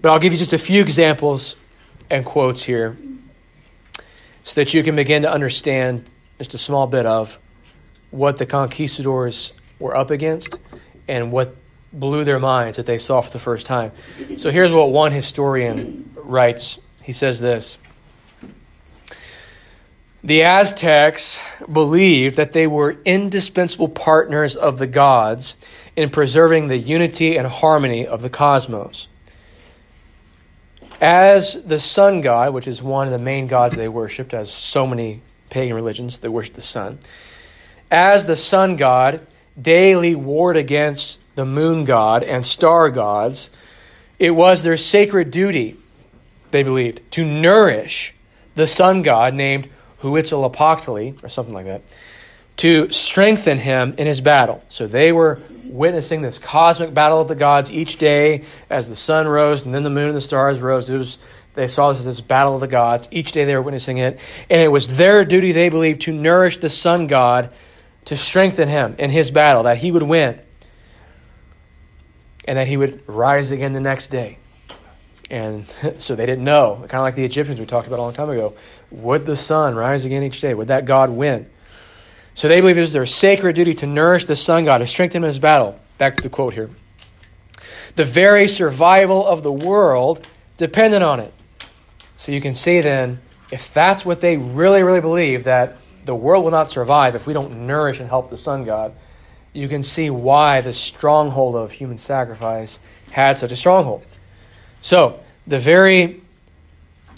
[0.02, 1.56] But I'll give you just a few examples
[2.10, 2.98] and quotes here
[4.44, 6.04] so that you can begin to understand
[6.38, 7.38] just a small bit of
[8.10, 10.58] what the conquistadors were up against
[11.08, 11.56] and what
[11.92, 13.92] blew their minds that they saw for the first time.
[14.36, 16.78] So here's what one historian writes.
[17.04, 17.78] He says this
[20.22, 21.38] The Aztecs
[21.70, 25.56] believed that they were indispensable partners of the gods
[25.96, 29.08] in preserving the unity and harmony of the cosmos.
[31.02, 34.86] As the sun god, which is one of the main gods they worshipped, as so
[34.86, 37.00] many pagan religions, they worship the sun.
[37.90, 39.26] As the sun god
[39.60, 43.50] daily warred against the moon god and star gods,
[44.20, 45.76] it was their sacred duty,
[46.52, 48.14] they believed, to nourish
[48.54, 49.68] the sun god named
[50.02, 51.82] Huitzilopochtli, or something like that,
[52.58, 54.62] to strengthen him in his battle.
[54.68, 59.26] So they were witnessing this cosmic battle of the gods each day as the sun
[59.26, 60.88] rose and then the moon and the stars rose.
[60.90, 61.18] It was,
[61.54, 63.08] they saw this as this battle of the gods.
[63.10, 64.18] Each day they were witnessing it.
[64.50, 67.50] And it was their duty, they believed, to nourish the sun god,
[68.06, 70.38] to strengthen him in his battle, that he would win.
[72.44, 74.38] And that he would rise again the next day.
[75.30, 75.66] And
[75.98, 78.30] so they didn't know, kind of like the Egyptians we talked about a long time
[78.30, 78.54] ago.
[78.90, 80.54] Would the sun rise again each day?
[80.54, 81.48] Would that God win?
[82.34, 85.22] So they believe it was their sacred duty to nourish the sun god, to strengthen
[85.22, 85.78] his battle.
[85.98, 86.70] Back to the quote here.
[87.96, 91.32] The very survival of the world depended on it.
[92.16, 96.44] So you can see then, if that's what they really, really believe, that the world
[96.44, 98.94] will not survive if we don't nourish and help the sun god,
[99.52, 104.06] you can see why the stronghold of human sacrifice had such a stronghold.
[104.80, 106.22] So, the very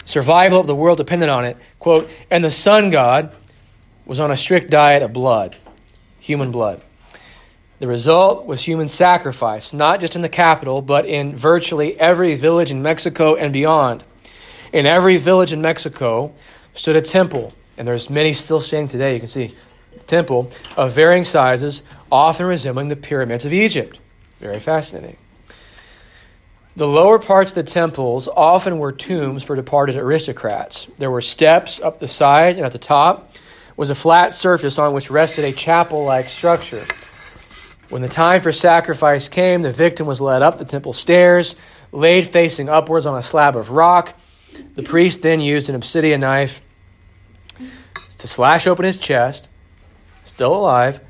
[0.03, 1.57] survival of the world depended on it.
[1.79, 3.33] Quote, and the sun god
[4.05, 5.55] was on a strict diet of blood,
[6.19, 6.81] human blood.
[7.79, 12.71] The result was human sacrifice, not just in the capital, but in virtually every village
[12.71, 14.03] in Mexico and beyond.
[14.71, 16.33] In every village in Mexico
[16.73, 19.13] stood a temple, and there's many still standing today.
[19.13, 19.55] You can see
[20.07, 23.99] temple of varying sizes, often resembling the pyramids of Egypt.
[24.39, 25.17] Very fascinating.
[26.75, 30.87] The lower parts of the temples often were tombs for departed aristocrats.
[30.97, 33.31] There were steps up the side and at the top
[33.77, 36.83] was a flat surface on which rested a chapel like structure.
[37.89, 41.55] When the time for sacrifice came, the victim was led up the temple stairs,
[41.91, 44.13] laid facing upwards on a slab of rock.
[44.73, 46.61] The priest then used an obsidian knife
[48.17, 49.49] to slash open his chest,
[50.23, 51.01] still alive,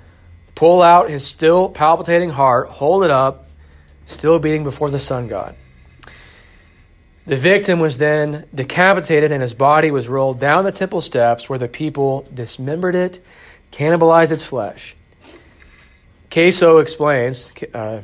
[0.56, 3.48] pull out his still palpitating heart, hold it up,
[4.06, 5.56] still beating before the sun god.
[7.28, 11.58] The victim was then decapitated and his body was rolled down the temple steps where
[11.58, 13.24] the people dismembered it,
[13.72, 14.96] cannibalized its flesh.
[16.30, 18.02] Caso explains, uh,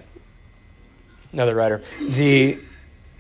[1.32, 2.58] another writer, the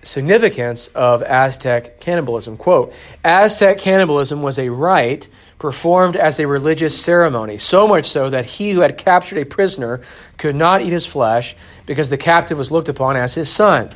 [0.03, 2.57] significance of Aztec cannibalism.
[2.57, 5.27] Quote Aztec cannibalism was a rite
[5.59, 10.01] performed as a religious ceremony, so much so that he who had captured a prisoner
[10.39, 13.93] could not eat his flesh because the captive was looked upon as his son.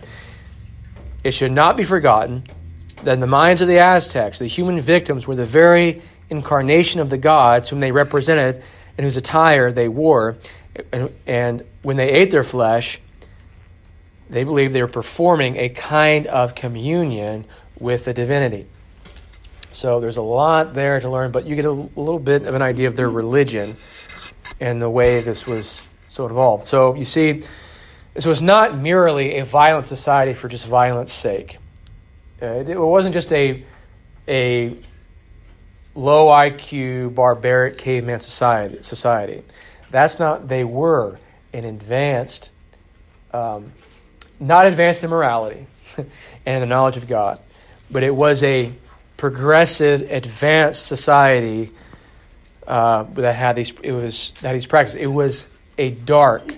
[1.25, 2.43] It should not be forgotten
[3.03, 7.09] that in the minds of the Aztecs, the human victims were the very incarnation of
[7.09, 8.61] the gods whom they represented
[8.95, 10.37] and whose attire they wore.
[10.93, 13.01] And, and when they ate their flesh,
[14.29, 17.45] they believed they were performing a kind of communion
[17.79, 18.67] with the divinity.
[19.71, 22.61] So there's a lot there to learn, but you get a, little bit of an
[22.61, 23.77] idea of their religion
[24.59, 26.65] and the way this was so involved.
[26.65, 27.43] So you see,
[28.15, 31.57] this was not merely a violent society for just violence sake.
[32.41, 33.63] Uh, it wasn't just a,
[34.27, 34.75] a
[35.93, 39.43] low IQ, barbaric caveman society.
[39.91, 41.19] That's not, they were
[41.53, 42.51] an advanced,
[43.33, 43.73] um,
[44.39, 46.07] not advanced in morality and
[46.45, 47.39] in the knowledge of God,
[47.91, 48.73] but it was a
[49.17, 51.71] progressive, advanced society
[52.65, 53.73] uh, that had these.
[53.83, 54.99] It was that had these practices.
[54.99, 55.45] It was
[55.77, 56.53] a dark,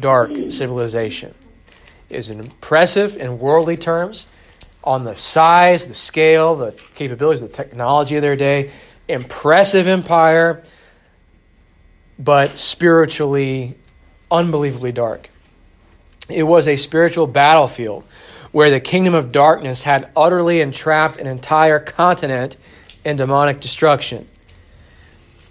[0.00, 1.34] dark civilization.
[2.10, 4.26] Is impressive in worldly terms
[4.82, 8.70] on the size, the scale, the capabilities, the technology of their day.
[9.08, 10.62] Impressive empire,
[12.18, 13.76] but spiritually
[14.30, 15.28] unbelievably dark.
[16.28, 18.04] It was a spiritual battlefield
[18.52, 22.56] where the kingdom of darkness had utterly entrapped an entire continent
[23.04, 24.26] in demonic destruction.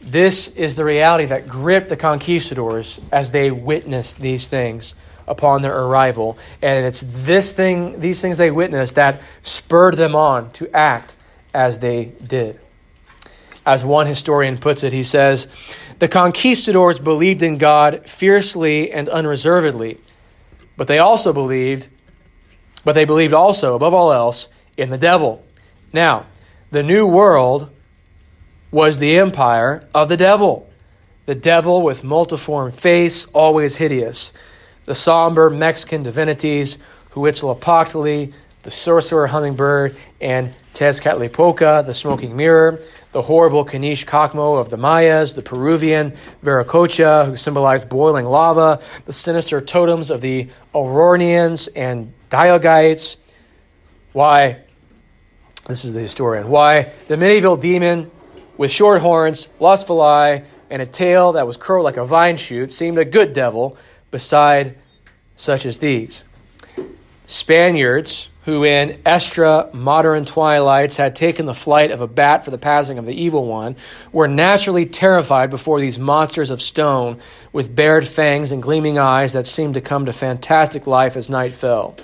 [0.01, 4.95] This is the reality that gripped the conquistadors as they witnessed these things
[5.27, 6.37] upon their arrival.
[6.61, 11.15] And it's this thing, these things they witnessed that spurred them on to act
[11.53, 12.59] as they did.
[13.65, 15.47] As one historian puts it, he says,
[15.99, 19.99] The conquistadors believed in God fiercely and unreservedly,
[20.77, 21.89] but they also believed,
[22.85, 25.43] but they believed also, above all else, in the devil.
[25.91, 26.27] Now,
[26.71, 27.69] the new world
[28.71, 30.69] was the empire of the devil.
[31.25, 34.31] The devil with multiform face, always hideous
[34.87, 36.79] the somber Mexican divinities
[37.11, 42.79] Huitzilopochtli, the sorcerer hummingbird, and Tezcatlipoca, the smoking mirror,
[43.11, 49.13] the horrible Kinich Kakmo of the Mayas, the Peruvian Viracocha, who symbolized boiling lava, the
[49.13, 53.17] sinister totems of the Araucanians and Diaguites.
[54.13, 54.59] Why,
[55.67, 58.09] this is the historian, why the medieval demon
[58.57, 62.71] with short horns, lustful eye, and a tail that was curled like a vine shoot
[62.71, 63.77] seemed a good devil,
[64.11, 64.77] beside
[65.35, 66.23] such as these.
[67.25, 72.97] Spaniards, who in Extremaduran twilights had taken the flight of a bat for the passing
[72.97, 73.75] of the evil one,
[74.13, 77.19] were naturally terrified before these monsters of stone
[77.51, 81.53] with bared fangs and gleaming eyes that seemed to come to fantastic life as night
[81.53, 81.97] fell.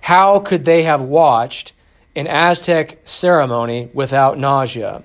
[0.00, 1.72] How could they have watched
[2.16, 5.04] an Aztec ceremony without nausea?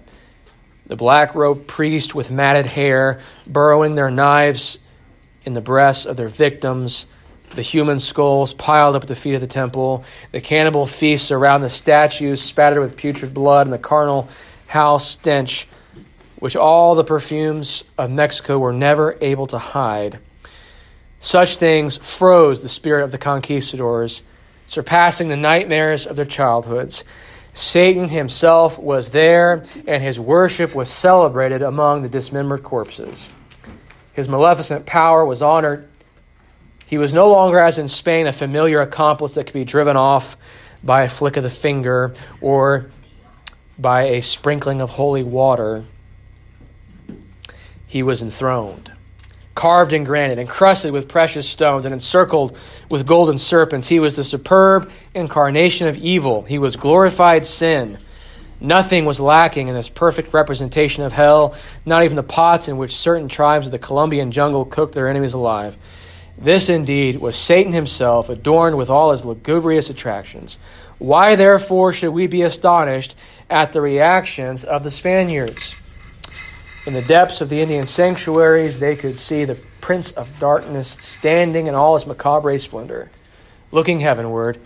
[0.91, 4.77] The black robed priest with matted hair, burrowing their knives
[5.45, 7.05] in the breasts of their victims,
[7.55, 11.61] the human skulls piled up at the feet of the temple, the cannibal feasts around
[11.61, 14.27] the statues spattered with putrid blood, and the carnal
[14.67, 15.65] house stench,
[16.39, 20.19] which all the perfumes of Mexico were never able to hide.
[21.21, 24.23] Such things froze the spirit of the conquistadors,
[24.65, 27.05] surpassing the nightmares of their childhoods.
[27.53, 33.29] Satan himself was there, and his worship was celebrated among the dismembered corpses.
[34.13, 35.87] His maleficent power was honored.
[36.85, 40.37] He was no longer, as in Spain, a familiar accomplice that could be driven off
[40.83, 42.89] by a flick of the finger or
[43.77, 45.85] by a sprinkling of holy water.
[47.87, 48.91] He was enthroned,
[49.55, 52.57] carved in granite, encrusted with precious stones, and encircled
[52.89, 53.87] with golden serpents.
[53.87, 56.43] He was the superb incarnation of evil.
[56.43, 57.97] He was glorified sin
[58.63, 62.95] Nothing was lacking in this perfect representation of hell, not even the pots in which
[62.95, 65.75] certain tribes of the Colombian jungle cooked their enemies alive.
[66.37, 70.59] This indeed was Satan himself, adorned with all his lugubrious attractions.
[70.99, 73.15] Why, therefore, should we be astonished
[73.49, 75.75] at the reactions of the Spaniards?
[76.85, 81.67] In the depths of the Indian sanctuaries, they could see the Prince of Darkness standing
[81.67, 83.11] in all his macabre splendor,
[83.71, 84.59] looking heavenward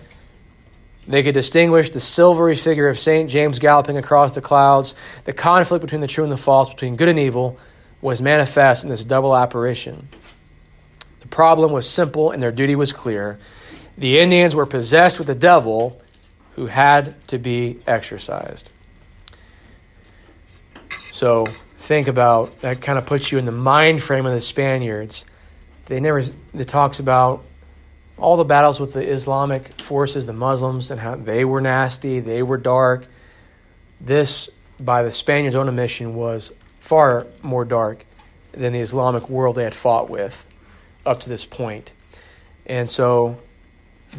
[1.07, 3.29] they could distinguish the silvery figure of St.
[3.29, 4.95] James galloping across the clouds.
[5.25, 7.59] The conflict between the true and the false, between good and evil,
[8.01, 10.07] was manifest in this double apparition.
[11.19, 13.39] The problem was simple and their duty was clear.
[13.97, 16.01] The Indians were possessed with the devil
[16.55, 18.71] who had to be exorcised.
[21.11, 21.47] So
[21.85, 25.23] think about that kind of puts you in the mind frame of the Spaniards.
[25.85, 27.43] They never it talks about
[28.17, 32.41] all the battles with the Islamic forces, the Muslims, and how they were nasty, they
[32.41, 33.05] were dark.
[34.01, 38.05] This, by the Spaniards' own admission, was far more dark
[38.51, 40.45] than the Islamic world they had fought with
[41.05, 41.93] up to this point.
[42.65, 43.37] And so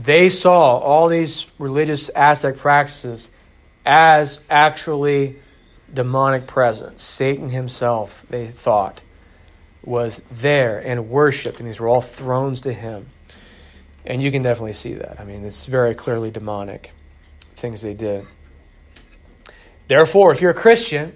[0.01, 3.31] they saw all these religious Aztec practices
[3.85, 5.37] as actually
[5.93, 7.03] demonic presence.
[7.03, 9.03] Satan himself, they thought,
[9.85, 13.07] was there and worshiped, and these were all thrones to him.
[14.05, 15.21] And you can definitely see that.
[15.21, 16.93] I mean, it's very clearly demonic
[17.55, 18.27] things they did.
[19.89, 21.13] Therefore, if you're a Christian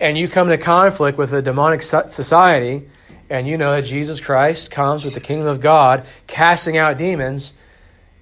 [0.00, 2.88] and you come into conflict with a demonic society,
[3.30, 7.54] and you know that Jesus Christ comes with the kingdom of God, casting out demons,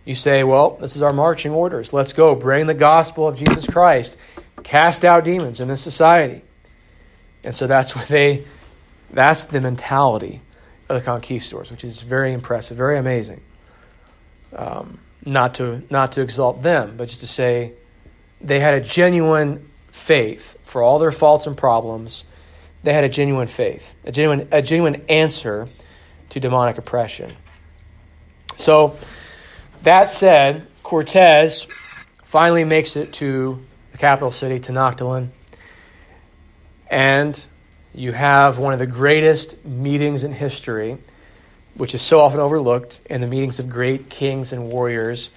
[0.04, 1.92] you say, Well, this is our marching orders.
[1.92, 2.34] Let's go.
[2.34, 4.16] Bring the gospel of Jesus Christ.
[4.62, 6.42] Cast out demons in this society.
[7.44, 8.44] And so that's what they,
[9.10, 10.40] that's the mentality
[10.88, 13.40] of the conquistadors, which is very impressive, very amazing.
[14.54, 17.72] Um, not to not to exalt them, but just to say
[18.40, 22.24] they had a genuine faith for all their faults and problems.
[22.82, 25.68] They had a genuine faith, a genuine a genuine answer
[26.30, 27.32] to demonic oppression.
[28.56, 28.96] So
[29.82, 31.66] that said, Cortez
[32.24, 33.62] finally makes it to
[34.00, 35.28] capital city, Tenochtitlan,
[36.90, 37.44] and
[37.94, 40.96] you have one of the greatest meetings in history,
[41.74, 45.30] which is so often overlooked in the meetings of great kings and warriors.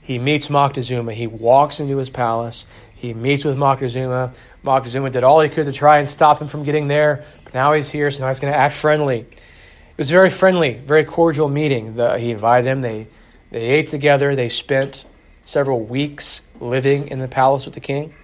[0.00, 1.12] He meets Moctezuma.
[1.12, 2.64] He walks into his palace.
[2.94, 4.34] He meets with Moctezuma.
[4.64, 7.22] Moctezuma did all he could to try and stop him from getting there.
[7.44, 9.18] But now he's here, so now he's going to act friendly.
[9.20, 11.96] It was a very friendly, very cordial meeting.
[11.96, 12.80] The, he invited him.
[12.80, 13.08] They,
[13.50, 14.34] they ate together.
[14.34, 15.04] They spent
[15.44, 18.14] several weeks living in the palace with the king,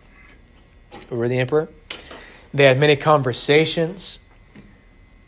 [1.10, 1.68] or the emperor.
[2.54, 4.18] They had many conversations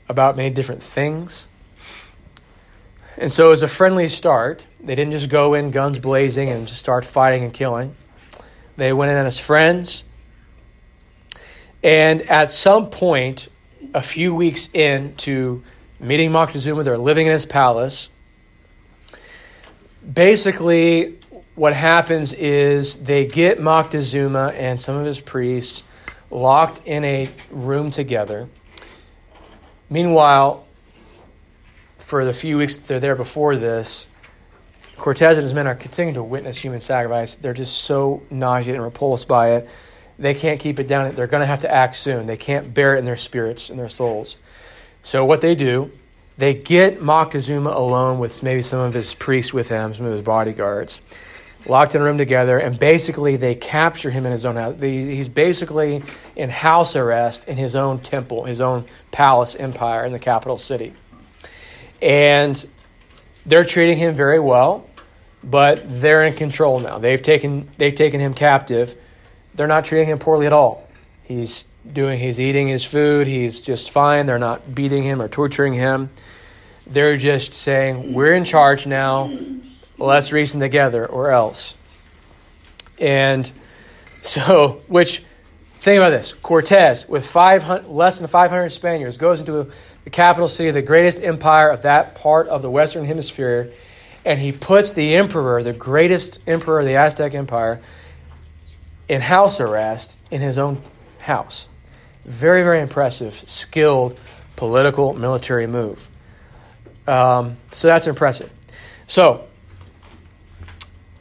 [0.09, 1.47] about many different things.
[3.17, 4.67] And so it was a friendly start.
[4.81, 7.95] They didn't just go in guns blazing and just start fighting and killing.
[8.77, 10.03] They went in as friends.
[11.83, 13.49] And at some point,
[13.95, 15.63] a few weeks into
[16.01, 18.09] meeting Moctezuma, they're living in his palace.
[20.13, 21.19] Basically,
[21.55, 25.85] what happens is they get Moctezuma and some of his priests
[26.31, 28.49] locked in a room together.
[29.89, 30.67] Meanwhile,
[31.99, 34.09] for the few weeks that they're there before this,
[34.97, 37.35] Cortez and his men are continuing to witness human sacrifice.
[37.35, 39.69] They're just so nauseated and repulsed by it.
[40.19, 41.15] They can't keep it down.
[41.15, 42.27] They're going to have to act soon.
[42.27, 44.37] They can't bear it in their spirits and their souls.
[45.03, 45.91] So, what they do,
[46.39, 50.25] they get Moctezuma alone with maybe some of his priests with him, some of his
[50.25, 51.01] bodyguards
[51.67, 54.77] locked in a room together, and basically they capture him in his own house.
[54.81, 56.03] He's basically
[56.37, 60.95] in house arrest in his own temple, his own palace empire in the capital city.
[62.03, 62.67] And
[63.47, 64.87] they're treating him very well,
[65.43, 66.99] but they're in control now.
[66.99, 68.95] They've taken they've taken him captive.
[69.55, 70.87] They're not treating him poorly at all.
[71.23, 74.27] He's doing he's eating his food, he's just fine.
[74.27, 76.11] They're not beating him or torturing him.
[76.87, 79.31] They're just saying, "We're in charge now
[79.99, 81.75] let's reason together or else.
[82.99, 83.51] And
[84.23, 85.23] so, which,
[85.81, 89.71] think about this Cortez, with 500, less than 500 Spaniards, goes into
[90.05, 93.73] the capital city, of the greatest empire of that part of the Western Hemisphere,
[94.25, 97.81] and he puts the emperor, the greatest emperor of the Aztec Empire,
[99.09, 100.81] in house arrest in his own
[101.19, 101.69] house.
[102.25, 104.19] Very, very impressive, skilled
[104.57, 106.09] political military move.
[107.07, 108.51] Um, so that's impressive.
[109.07, 109.47] So,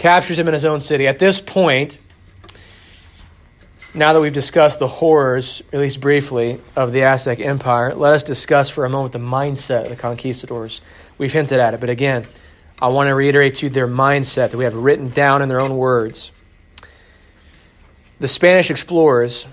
[0.04, 1.08] captures him in his own city.
[1.08, 1.98] At this point,
[3.96, 8.22] now that we've discussed the horrors, at least briefly, of the Aztec Empire, let us
[8.22, 10.82] discuss for a moment the mindset of the conquistadors.
[11.18, 12.28] We've hinted at it, but again,
[12.82, 15.62] I want to reiterate to you their mindset that we have written down in their
[15.62, 16.34] own words.
[18.20, 19.46] The Spanish explorers,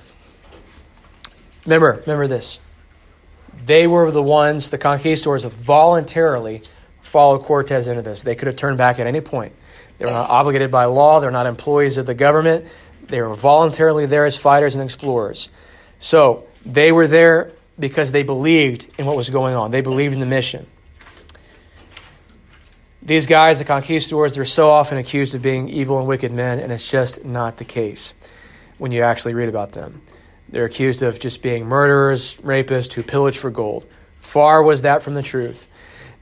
[1.64, 2.58] remember, remember this.
[3.66, 6.62] They were the ones, the conquistadors, that voluntarily
[7.02, 8.24] followed Cortez into this.
[8.24, 9.52] They could have turned back at any point.
[10.00, 11.20] They were not obligated by law.
[11.20, 12.64] They're not employees of the government.
[13.08, 15.50] They were voluntarily there as fighters and explorers.
[15.98, 19.70] So they were there because they believed in what was going on.
[19.70, 20.66] They believed in the mission.
[23.02, 26.72] These guys, the conquistadors, they're so often accused of being evil and wicked men, and
[26.72, 28.14] it's just not the case
[28.78, 30.00] when you actually read about them.
[30.48, 33.86] They're accused of just being murderers, rapists who pillage for gold.
[34.20, 35.66] Far was that from the truth.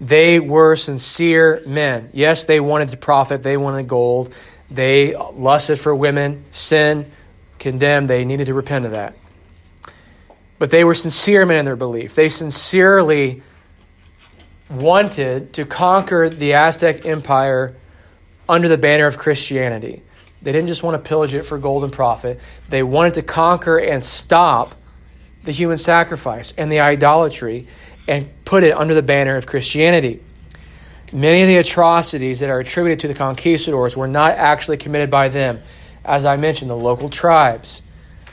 [0.00, 2.10] They were sincere men.
[2.12, 4.32] Yes, they wanted to profit, they wanted gold,
[4.70, 7.10] they lusted for women, sin,
[7.58, 8.08] condemned.
[8.08, 9.14] They needed to repent of that.
[10.58, 12.14] But they were sincere men in their belief.
[12.14, 13.42] They sincerely
[14.68, 17.76] wanted to conquer the Aztec Empire
[18.48, 20.02] under the banner of Christianity.
[20.42, 22.40] They didn't just want to pillage it for gold and profit.
[22.68, 24.74] They wanted to conquer and stop
[25.44, 27.66] the human sacrifice and the idolatry
[28.08, 30.20] and put it under the banner of Christianity.
[31.12, 35.28] Many of the atrocities that are attributed to the conquistadors were not actually committed by
[35.28, 35.62] them.
[36.04, 37.82] As I mentioned, the local tribes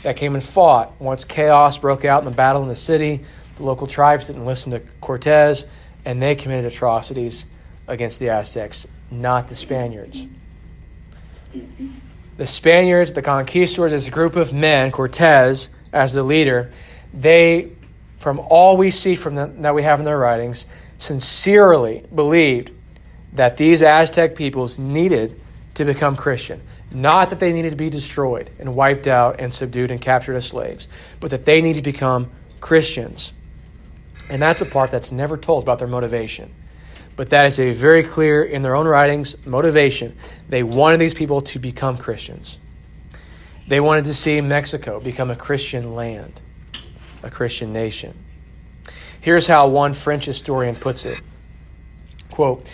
[0.03, 0.99] that came and fought.
[0.99, 3.26] Once chaos broke out in the battle in the city,
[3.57, 5.65] the local tribes didn't listen to Cortez,
[6.03, 7.45] and they committed atrocities
[7.88, 10.26] against the Aztecs, not the Spaniards.
[12.38, 16.69] The Spaniards, the conquistadors, as a group of men, Cortez as the leader,
[17.13, 17.71] they,
[18.26, 20.65] from all we see from them that we have in their writings,
[20.97, 22.71] sincerely believed
[23.34, 25.39] that these Aztec peoples needed
[25.76, 26.59] to become Christian.
[26.89, 30.47] Not that they needed to be destroyed and wiped out and subdued and captured as
[30.47, 30.88] slaves,
[31.19, 33.32] but that they needed to become Christians.
[34.28, 36.51] And that's a part that's never told about their motivation.
[37.15, 40.17] But that is a very clear, in their own writings, motivation.
[40.49, 42.57] They wanted these people to become Christians.
[43.67, 46.41] They wanted to see Mexico become a Christian land,
[47.26, 48.13] a Christian nation.
[49.19, 51.21] Here's how one French historian puts it
[52.32, 52.69] Quote,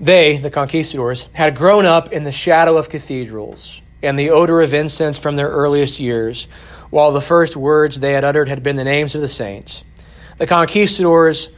[0.00, 4.74] They, the conquistadors, had grown up in the shadow of cathedrals and the odor of
[4.74, 6.48] incense from their earliest years,
[6.88, 9.84] while the first words they had uttered had been the names of the saints.
[10.38, 11.50] The conquistadors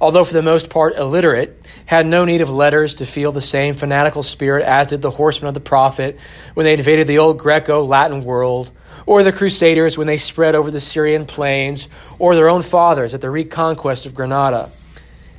[0.00, 3.74] although for the most part illiterate, had no need of letters to feel the same
[3.74, 6.18] fanatical spirit as did the horsemen of the prophet
[6.54, 8.70] when they invaded the old Greco Latin world,
[9.06, 11.88] or the crusaders when they spread over the Syrian plains,
[12.18, 14.70] or their own fathers at the reconquest of Granada.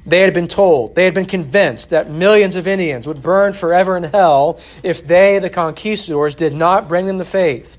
[0.06, 3.98] They had been told, they had been convinced that millions of Indians would burn forever
[3.98, 7.78] in hell if they, the conquistadors, did not bring them the faith.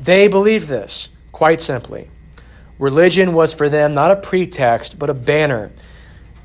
[0.00, 2.08] They believed this, quite simply.
[2.78, 5.70] Religion was for them not a pretext, but a banner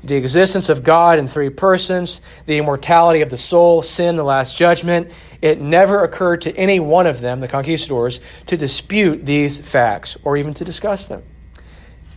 [0.04, 4.56] the existence of God in three persons, the immortality of the soul, sin, the last
[4.56, 5.10] judgment.
[5.44, 10.38] It never occurred to any one of them, the conquistadors, to dispute these facts or
[10.38, 11.22] even to discuss them.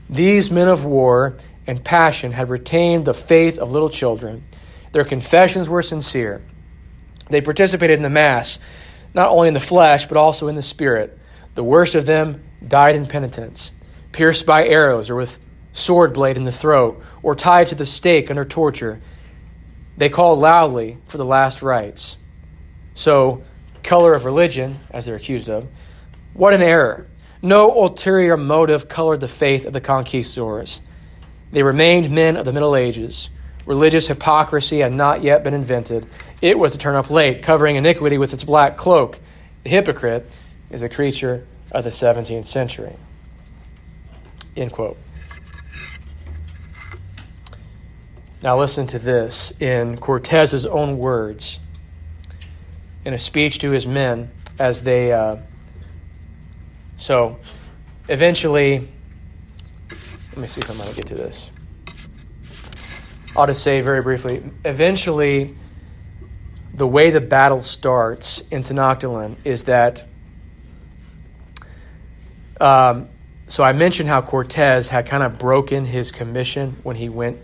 [0.09, 1.35] These men of war
[1.67, 4.45] and passion had retained the faith of little children.
[4.93, 6.41] Their confessions were sincere.
[7.29, 8.59] They participated in the Mass,
[9.13, 11.19] not only in the flesh, but also in the spirit.
[11.55, 13.73] The worst of them died in penitence,
[14.13, 15.37] pierced by arrows or with
[15.73, 19.01] sword blade in the throat, or tied to the stake under torture.
[19.97, 22.15] They called loudly for the last rites.
[22.97, 23.43] So,
[23.83, 25.67] color of religion, as they're accused of,
[26.33, 27.05] what an error.
[27.43, 30.81] No ulterior motive colored the faith of the conquistadors.
[31.51, 33.29] They remained men of the Middle Ages.
[33.67, 36.07] Religious hypocrisy had not yet been invented.
[36.41, 39.19] It was to turn up late, covering iniquity with its black cloak.
[39.63, 40.35] The hypocrite
[40.71, 42.95] is a creature of the 17th century.
[44.55, 44.97] End quote.
[48.41, 51.59] Now, listen to this in Cortez's own words
[53.07, 54.29] in a speech to his men
[54.59, 55.13] as they.
[55.13, 55.37] Uh,
[56.97, 57.39] so,
[58.09, 58.85] eventually,
[60.31, 61.49] let me see if I'm going to get to this.
[63.37, 65.55] I'll just say very briefly eventually,
[66.73, 70.03] the way the battle starts in Tenochtitlan is that.
[72.59, 73.07] Um,
[73.47, 77.37] so I mentioned how Cortez had kind of broken his commission when he went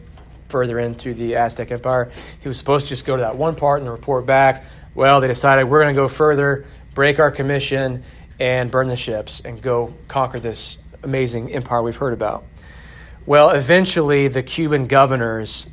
[0.50, 2.12] further into the Aztec Empire.
[2.42, 4.66] He was supposed to just go to that one part and report back.
[4.96, 8.04] Well, they decided we're going to go further, break our commission,
[8.40, 12.46] and burn the ships and go conquer this amazing empire we've heard about.
[13.26, 15.66] Well, eventually, the Cuban governors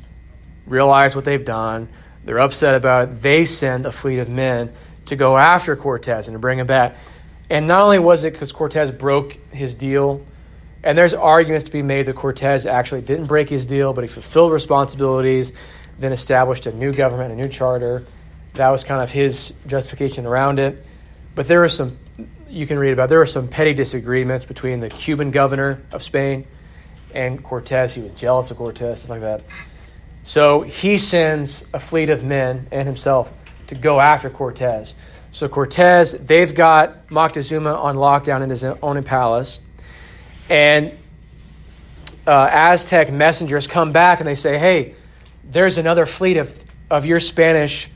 [0.65, 1.89] realize what they've done.
[2.23, 3.21] They're upset about it.
[3.21, 4.73] They send a fleet of men
[5.07, 6.95] to go after Cortez and to bring him back.
[7.49, 10.25] And not only was it because Cortez broke his deal
[10.83, 14.07] and there's arguments to be made that Cortez actually didn't break his deal, but he
[14.07, 15.53] fulfilled responsibilities,
[15.99, 18.03] then established a new government, a new charter.
[18.53, 20.85] That was kind of his justification around it.
[21.35, 21.97] But there are some,
[22.49, 26.45] you can read about, there were some petty disagreements between the Cuban governor of Spain
[27.13, 27.93] and Cortez.
[27.93, 29.43] He was jealous of Cortez, stuff like that.
[30.23, 33.33] So he sends a fleet of men and himself
[33.67, 34.95] to go after Cortez.
[35.31, 39.59] So Cortez, they've got Moctezuma on lockdown in his own palace.
[40.49, 40.97] And
[42.27, 44.95] uh, Aztec messengers come back and they say, hey,
[45.43, 46.53] there's another fleet of,
[46.89, 47.89] of your Spanish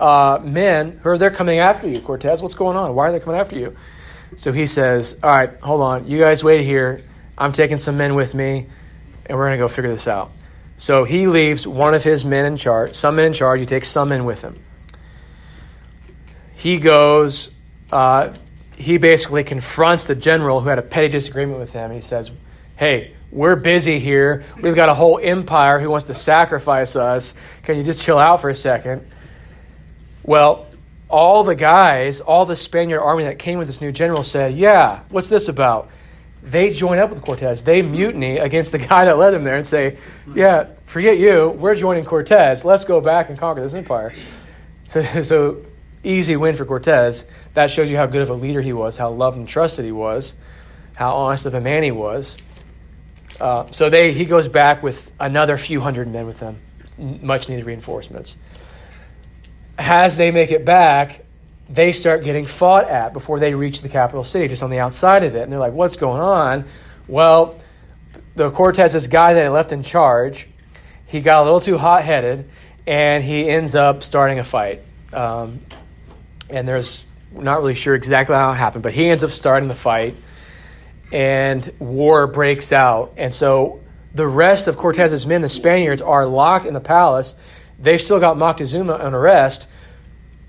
[0.00, 2.42] uh, men who are there coming after you, Cortez.
[2.42, 2.94] What's going on?
[2.94, 3.76] Why are they coming after you?
[4.36, 6.06] So he says, all right, hold on.
[6.06, 7.02] You guys wait here.
[7.36, 8.66] I'm taking some men with me,
[9.26, 10.30] and we're going to go figure this out.
[10.76, 13.60] So he leaves one of his men in charge, some men in charge.
[13.60, 14.62] He takes some men with him.
[16.54, 17.50] He goes,
[17.90, 18.34] uh,
[18.76, 21.90] he basically confronts the general who had a petty disagreement with him.
[21.90, 22.30] He says,
[22.76, 24.44] Hey, we're busy here.
[24.60, 27.34] We've got a whole empire who wants to sacrifice us.
[27.64, 29.04] Can you just chill out for a second?
[30.28, 30.66] Well,
[31.08, 35.00] all the guys, all the Spaniard army that came with this new general said, Yeah,
[35.08, 35.88] what's this about?
[36.42, 37.64] They join up with Cortez.
[37.64, 39.96] They mutiny against the guy that led them there and say,
[40.34, 41.48] Yeah, forget you.
[41.48, 42.62] We're joining Cortez.
[42.62, 44.12] Let's go back and conquer this empire.
[44.86, 45.66] So, so
[46.02, 47.26] easy win for Cortez.
[47.52, 49.92] That shows you how good of a leader he was, how loved and trusted he
[49.92, 50.32] was,
[50.94, 52.38] how honest of a man he was.
[53.38, 56.58] Uh, so they, he goes back with another few hundred men with them,
[56.96, 58.38] much needed reinforcements.
[59.78, 61.24] As they make it back,
[61.70, 65.22] they start getting fought at before they reach the capital city, just on the outside
[65.22, 65.42] of it.
[65.42, 66.64] And they're like, what's going on?
[67.06, 67.58] Well,
[68.34, 70.48] the Cortez, this guy that he left in charge,
[71.06, 72.50] he got a little too hot headed
[72.86, 74.82] and he ends up starting a fight.
[75.12, 75.60] Um,
[76.48, 79.74] and there's not really sure exactly how it happened, but he ends up starting the
[79.74, 80.16] fight
[81.12, 83.12] and war breaks out.
[83.16, 83.80] And so
[84.14, 87.34] the rest of Cortez's men, the Spaniards, are locked in the palace.
[87.78, 89.68] They've still got Moctezuma on arrest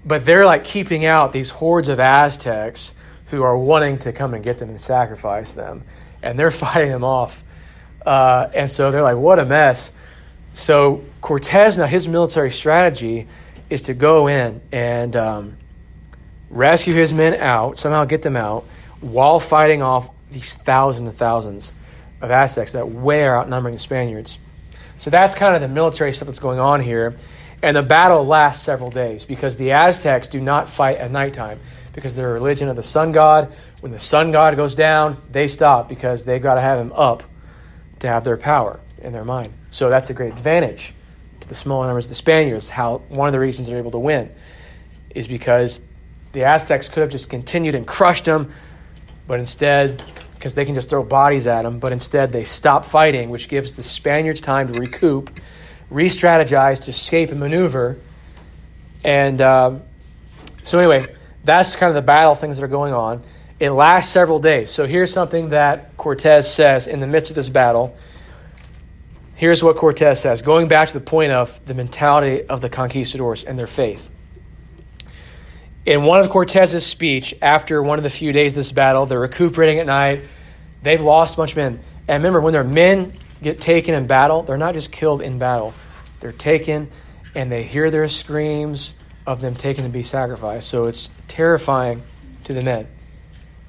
[0.05, 2.93] but they're like keeping out these hordes of Aztecs
[3.27, 5.83] who are wanting to come and get them and sacrifice them.
[6.23, 7.43] And they're fighting them off.
[8.05, 9.91] Uh, and so they're like, what a mess.
[10.53, 13.27] So Cortez, now his military strategy
[13.69, 15.57] is to go in and um,
[16.49, 18.65] rescue his men out, somehow get them out,
[18.99, 21.71] while fighting off these thousands and thousands
[22.21, 24.39] of Aztecs that way are outnumbering the Spaniards.
[24.99, 27.15] So that's kind of the military stuff that's going on here.
[27.63, 31.59] And the battle lasts several days because the Aztecs do not fight at nighttime
[31.93, 33.51] because they're a religion of the sun god.
[33.81, 37.23] When the sun god goes down, they stop because they've got to have him up
[37.99, 39.49] to have their power in their mind.
[39.69, 40.93] So that's a great advantage
[41.39, 42.69] to the smaller numbers of the Spaniards.
[42.69, 44.33] How one of the reasons they're able to win
[45.15, 45.81] is because
[46.33, 48.53] the Aztecs could have just continued and crushed them,
[49.27, 50.03] but instead,
[50.39, 53.73] because they can just throw bodies at them, but instead they stop fighting, which gives
[53.73, 55.29] the Spaniards time to recoup
[55.89, 57.99] re strategize to escape and maneuver.
[59.03, 59.81] And um,
[60.63, 61.05] so, anyway,
[61.43, 63.21] that's kind of the battle things that are going on.
[63.59, 64.71] It lasts several days.
[64.71, 67.97] So, here's something that Cortez says in the midst of this battle.
[69.35, 73.45] Here's what Cortez says, going back to the point of the mentality of the conquistadors
[73.45, 74.09] and their faith.
[75.89, 79.19] In one of Cortez's speech, after one of the few days of this battle, they're
[79.19, 80.23] recuperating at night.
[80.83, 81.79] They've lost a bunch of men.
[82.07, 85.73] And remember, when their men get taken in battle, they're not just killed in battle.
[86.19, 86.91] They're taken
[87.33, 88.93] and they hear their screams
[89.25, 90.69] of them taken to be sacrificed.
[90.69, 92.03] So it's terrifying
[92.43, 92.85] to the men.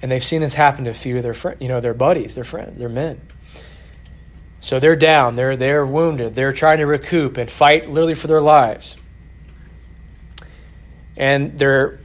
[0.03, 2.35] And they've seen this happen to a few of their friends, you know, their buddies,
[2.35, 3.19] their friends, their men.
[4.61, 8.43] So they're down, they're they're wounded, they're trying to recoup and fight literally for their
[8.43, 8.99] lives.
[11.17, 12.00] And they're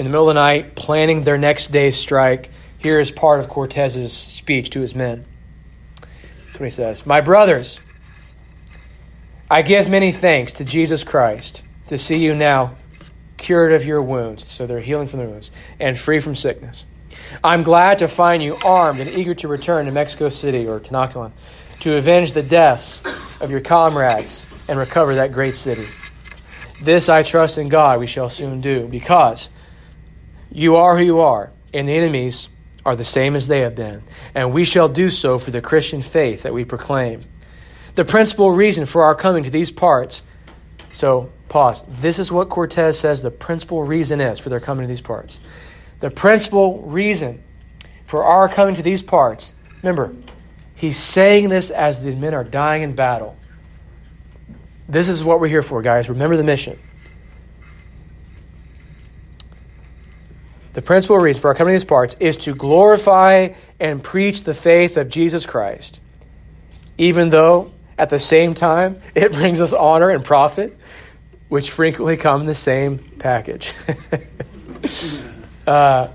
[0.00, 2.48] in the middle of the night planning their next day's strike.
[2.78, 5.26] Here is part of Cortez's speech to his men
[6.00, 7.04] That's what he says.
[7.04, 7.78] My brothers,
[9.50, 12.76] I give many thanks to Jesus Christ to see you now
[13.36, 14.46] cured of your wounds.
[14.46, 16.86] So they're healing from their wounds and free from sickness.
[17.44, 21.32] I'm glad to find you armed and eager to return to Mexico City or Tenochtitlan
[21.80, 23.04] to avenge the deaths
[23.42, 25.86] of your comrades and recover that great city.
[26.80, 29.50] This I trust in God we shall soon do because
[30.52, 32.48] you are who you are, and the enemies
[32.84, 34.02] are the same as they have been,
[34.34, 37.20] and we shall do so for the Christian faith that we proclaim.
[37.94, 40.22] The principal reason for our coming to these parts,
[40.92, 41.84] so pause.
[41.88, 45.40] This is what Cortez says the principal reason is for their coming to these parts.
[46.00, 47.42] The principal reason
[48.06, 50.14] for our coming to these parts, remember,
[50.74, 53.36] he's saying this as the men are dying in battle.
[54.88, 56.08] This is what we're here for, guys.
[56.08, 56.78] Remember the mission.
[60.72, 63.48] The principal reason for our coming to these parts is to glorify
[63.80, 66.00] and preach the faith of Jesus Christ,
[66.96, 70.76] even though at the same time it brings us honor and profit,
[71.48, 73.72] which frequently come in the same package.
[75.66, 76.08] uh,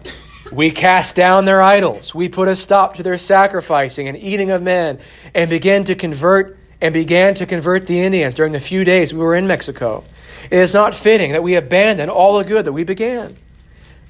[0.51, 2.15] we cast down their idols.
[2.15, 4.99] We put a stop to their sacrificing and eating of men,
[5.33, 9.19] and begin to convert and began to convert the Indians during the few days we
[9.19, 10.03] were in Mexico.
[10.51, 13.35] It is not fitting that we abandon all the good that we began.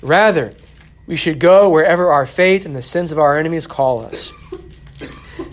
[0.06, 0.54] Rather,
[1.08, 4.32] we should go wherever our faith and the sins of our enemies call us.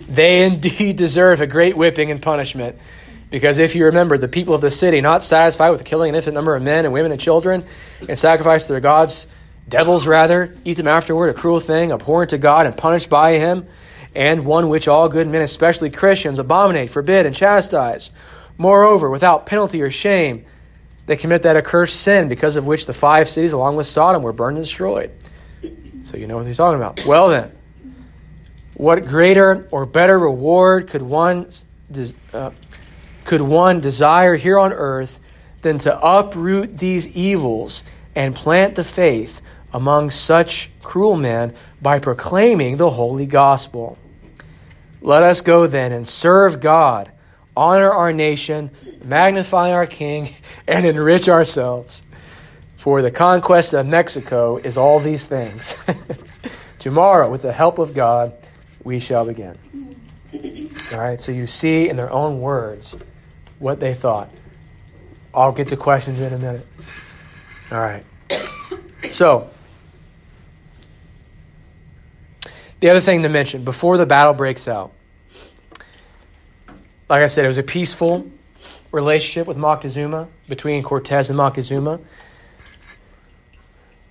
[0.07, 2.77] They indeed deserve a great whipping and punishment.
[3.31, 6.35] Because if you remember, the people of the city, not satisfied with killing an infinite
[6.35, 7.65] number of men and women and children
[8.07, 9.25] and sacrifice to their gods,
[9.67, 13.65] devils rather, eat them afterward, a cruel thing, abhorrent to God and punished by him,
[14.13, 18.11] and one which all good men, especially Christians, abominate, forbid, and chastise.
[18.59, 20.45] Moreover, without penalty or shame,
[21.05, 24.33] they commit that accursed sin because of which the five cities, along with Sodom, were
[24.33, 25.11] burned and destroyed.
[26.05, 27.05] So you know what he's talking about.
[27.05, 27.51] Well, then,
[28.75, 31.49] what greater or better reward could one,
[32.33, 32.51] uh,
[33.25, 35.19] could one desire here on earth
[35.61, 37.83] than to uproot these evils
[38.15, 39.41] and plant the faith
[39.73, 43.97] among such cruel men by proclaiming the holy gospel?
[45.01, 47.11] Let us go then and serve God,
[47.55, 48.71] honor our nation,
[49.05, 50.29] magnify our King,
[50.67, 52.03] and enrich ourselves.
[52.77, 55.73] For the conquest of Mexico is all these things.
[56.79, 58.33] Tomorrow, with the help of God,
[58.83, 59.57] we shall begin.
[60.91, 62.97] All right, so you see in their own words
[63.59, 64.29] what they thought.
[65.33, 66.67] I'll get to questions in a minute.
[67.71, 68.05] All right.
[69.11, 69.51] So,
[72.79, 74.91] the other thing to mention before the battle breaks out,
[77.09, 78.27] like I said, it was a peaceful
[78.93, 81.99] relationship with Moctezuma, between Cortez and Moctezuma.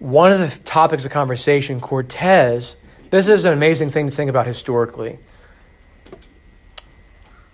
[0.01, 2.77] One of the topics of conversation, Cortez,
[3.11, 5.19] this is an amazing thing to think about historically.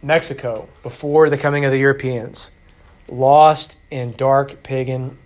[0.02, 2.50] Mexico, before the coming of the Europeans,
[3.08, 5.18] lost in dark pagan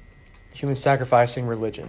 [0.52, 1.88] human sacrificing religion.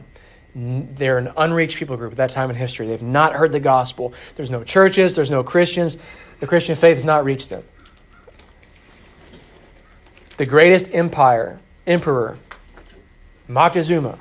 [0.55, 2.86] They're an unreached people group at that time in history.
[2.86, 4.14] They've not heard the gospel.
[4.36, 5.97] There's no churches, there's no Christians.
[6.39, 7.64] The Christian faith has not reached them.
[10.38, 12.38] The greatest empire, emperor,
[13.48, 14.18] Moctezuma,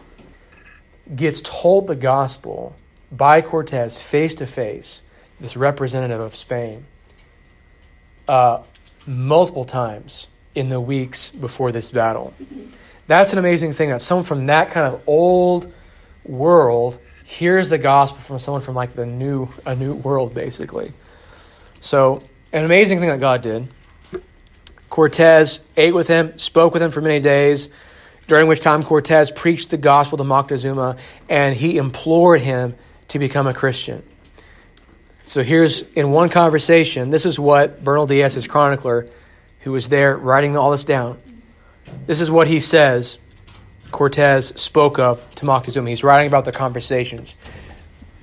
[1.15, 2.75] gets told the gospel
[3.11, 5.03] by Cortez face to face,
[5.41, 6.85] this representative of Spain,
[8.29, 8.63] uh,
[9.07, 12.35] multiple times in the weeks before this battle.
[13.07, 15.73] That's an amazing thing that someone from that kind of old
[16.25, 20.93] world hears the gospel from someone from like the new a new world basically.
[21.81, 23.69] So an amazing thing that God did.
[24.93, 27.70] Cortez ate with him, spoke with him for many days,
[28.26, 30.99] during which time Cortez preached the gospel to Moctezuma
[31.30, 32.74] and he implored him
[33.09, 34.03] to become a Christian.
[35.24, 39.09] So here's in one conversation, this is what Bernal Diaz, his chronicler,
[39.61, 41.16] who was there writing all this down,
[42.07, 43.16] this is what he says
[43.93, 45.88] Cortez spoke of to Moctezuma.
[45.88, 47.34] He's writing about the conversations.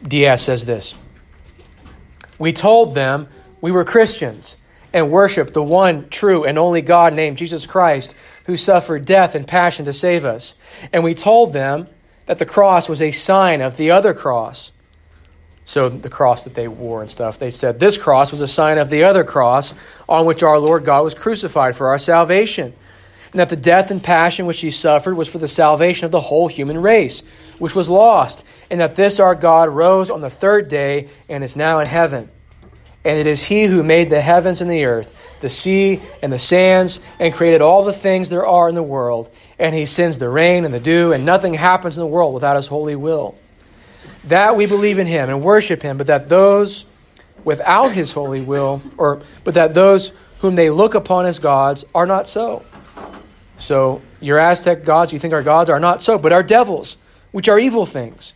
[0.08, 0.94] Diaz says this
[2.38, 3.28] We told them
[3.60, 4.56] we were Christians
[4.94, 8.16] and worship the one true and only God named Jesus Christ,
[8.46, 10.56] who suffered death and passion to save us.
[10.92, 11.88] And we told them
[12.26, 14.72] that the cross was a sign of the other cross.
[15.66, 18.80] So, the cross that they wore and stuff, they said this cross was a sign
[18.80, 19.76] of the other cross
[20.08, 22.74] on which our Lord God was crucified for our salvation
[23.32, 26.22] and that the death and passion which he suffered was for the salvation of the
[26.22, 27.22] whole human race,
[27.60, 31.56] which was lost, and that this our God rose on the third day and is
[31.56, 32.30] now in heaven.
[33.06, 36.40] And it is he who made the heavens and the earth, the sea and the
[36.40, 39.30] sands, and created all the things there are in the world.
[39.58, 42.58] And he sends the rain and the dew, and nothing happens in the world without
[42.58, 43.36] his holy will.
[44.26, 46.86] That we believe in him and worship him, but that those
[47.44, 52.06] without his holy will, or but that those whom they look upon as gods are
[52.06, 52.64] not so.
[53.58, 56.98] So your Aztec gods, you think are gods, are not so, but are devils,
[57.32, 58.34] which are evil things.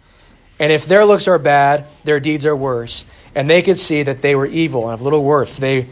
[0.59, 3.03] And if their looks are bad, their deeds are worse.
[3.35, 5.57] And they could see that they were evil and of little worth.
[5.57, 5.87] They,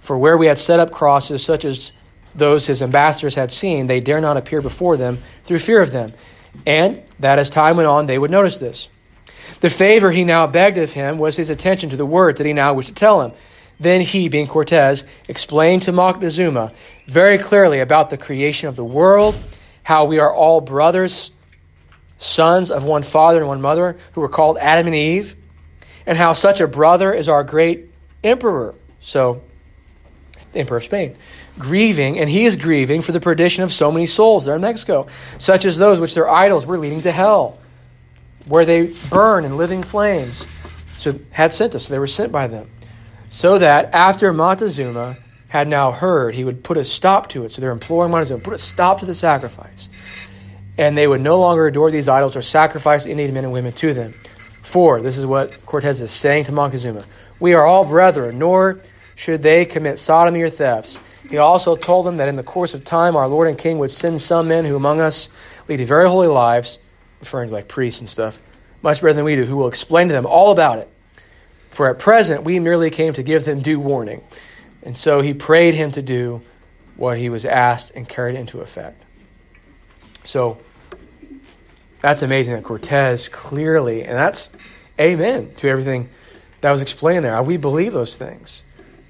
[0.00, 1.92] for where we had set up crosses, such as
[2.34, 6.12] those his ambassadors had seen, they dare not appear before them through fear of them.
[6.64, 8.88] And that as time went on, they would notice this.
[9.60, 12.52] The favor he now begged of him was his attention to the words that he
[12.52, 13.32] now wished to tell him.
[13.78, 16.72] Then he, being Cortez, explained to Moctezuma
[17.08, 19.36] very clearly about the creation of the world,
[19.82, 21.30] how we are all brothers,
[22.18, 25.36] sons of one father and one mother, who were called Adam and Eve,
[26.06, 27.90] and how such a brother is our great
[28.22, 28.74] emperor.
[29.00, 29.42] So,
[30.54, 31.16] Emperor of Spain,
[31.58, 35.06] grieving, and he is grieving for the perdition of so many souls there in Mexico,
[35.38, 37.58] such as those which their idols were leading to hell,
[38.48, 40.46] where they burn in living flames.
[40.98, 42.70] So, had sent us, so they were sent by them
[43.28, 45.16] so that after Montezuma
[45.48, 47.50] had now heard, he would put a stop to it.
[47.50, 49.88] So they're imploring Montezuma, put a stop to the sacrifice.
[50.78, 53.94] And they would no longer adore these idols or sacrifice Indian men and women to
[53.94, 54.14] them.
[54.66, 57.04] For, this is what Cortez is saying to Montezuma,
[57.40, 58.80] we are all brethren, nor
[59.14, 60.98] should they commit sodomy or thefts.
[61.30, 63.90] He also told them that in the course of time our Lord and King would
[63.90, 65.28] send some men who among us
[65.68, 66.78] lead very holy lives,
[67.20, 68.38] referring to like priests and stuff,
[68.82, 70.88] much better than we do, who will explain to them all about it
[71.76, 74.22] for at present, we merely came to give them due warning.
[74.82, 76.40] And so he prayed him to do
[76.96, 79.04] what he was asked and carried into effect.
[80.24, 80.56] So
[82.06, 84.50] that's amazing that Cortez clearly, and that's
[85.00, 86.08] amen to everything
[86.60, 87.42] that was explained there.
[87.42, 88.62] We believe those things.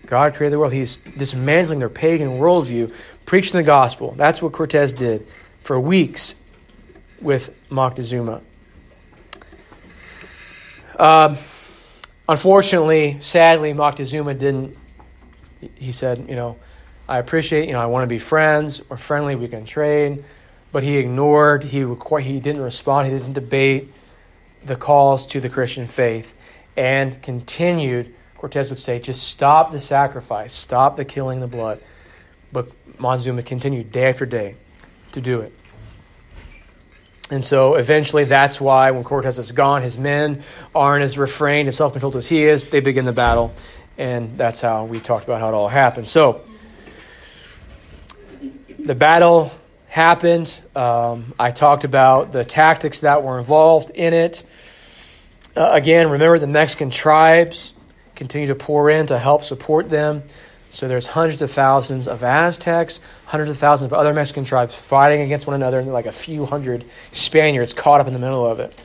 [0.07, 0.73] God created the world.
[0.73, 2.91] He's dismantling their pagan worldview,
[3.27, 4.15] preaching the gospel.
[4.17, 5.27] That's what Cortez did
[5.61, 6.37] for weeks
[7.21, 8.41] with Moctezuma.
[10.99, 11.37] Um,
[12.27, 14.75] Unfortunately, sadly, Moctezuma didn't.
[15.75, 16.57] He said, you know,
[17.07, 20.25] I appreciate, you know, I want to be friends or friendly, we can trade.
[20.77, 23.95] But he ignored, he, requ- he didn't respond, he didn't debate
[24.62, 26.35] the calls to the Christian faith
[26.77, 31.81] and continued, Cortez would say, just stop the sacrifice, stop the killing the blood.
[32.53, 34.57] But Montezuma continued day after day
[35.12, 35.55] to do it.
[37.31, 40.43] And so eventually, that's why when Cortez is gone, his men
[40.74, 42.66] aren't as refrained and self controlled as he is.
[42.66, 43.55] They begin the battle.
[43.97, 46.07] And that's how we talked about how it all happened.
[46.07, 46.43] So,
[48.79, 49.55] the battle
[49.97, 50.61] happened.
[50.75, 54.43] Um, I talked about the tactics that were involved in it.
[55.57, 57.73] Uh, again, remember the Mexican tribes
[58.15, 60.23] continue to pour in to help support them.
[60.69, 65.23] So there's hundreds of thousands of Aztecs, hundreds of thousands of other Mexican tribes fighting
[65.23, 68.61] against one another, and like a few hundred Spaniards caught up in the middle of
[68.61, 68.79] it.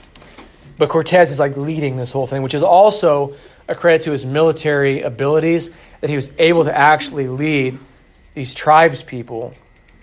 [0.77, 3.35] But Cortez is like leading this whole thing, which is also
[3.67, 7.77] a credit to his military abilities that he was able to actually lead
[8.33, 9.53] these tribes people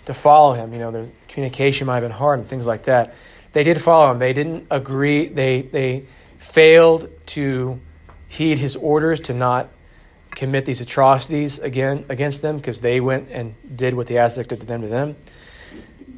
[0.08, 0.72] to follow him.
[0.72, 3.14] You know, the communication might have been hard and things like that.
[3.52, 4.18] They did follow him.
[4.18, 5.28] They didn't agree.
[5.28, 6.06] They they
[6.38, 7.78] failed to
[8.26, 9.68] heed his orders to not
[10.30, 14.60] commit these atrocities again against them because they went and did what the Aztec did
[14.60, 15.16] to them to them.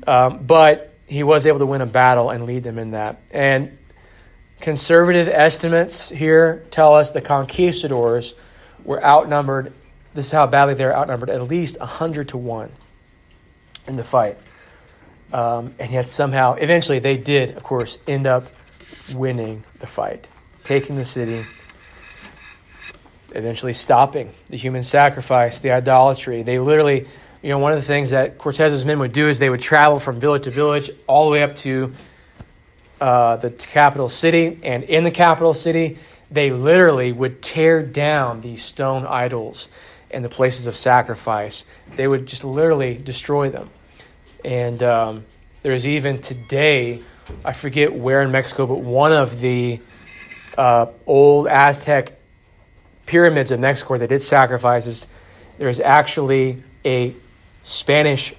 [0.06, 3.20] Um, but he was able to win a battle and lead them in that.
[3.32, 3.76] And
[4.60, 8.34] conservative estimates here tell us the conquistadors
[8.84, 9.72] were outnumbered.
[10.14, 12.70] This is how badly they were outnumbered, at least 100 to 1
[13.90, 14.38] in the fight.
[15.32, 18.46] Um, and yet somehow, eventually, they did, of course, end up
[19.14, 20.26] winning the fight,
[20.64, 21.44] taking the city
[23.34, 26.42] eventually stopping the human sacrifice, the idolatry.
[26.42, 27.06] They literally,
[27.42, 29.98] you know, one of the things that Cortez's men would do is they would travel
[29.98, 31.94] from village to village all the way up to
[33.00, 34.58] uh, the capital city.
[34.62, 35.98] And in the capital city,
[36.30, 39.68] they literally would tear down these stone idols
[40.10, 41.64] and the places of sacrifice.
[41.94, 43.70] They would just literally destroy them.
[44.44, 45.24] And um,
[45.62, 47.02] there's even today,
[47.44, 49.80] I forget where in Mexico, but one of the
[50.56, 52.18] uh, old Aztec
[53.06, 55.06] pyramids of Mexico that did sacrifices,
[55.58, 57.14] there's actually a
[57.62, 58.34] Spanish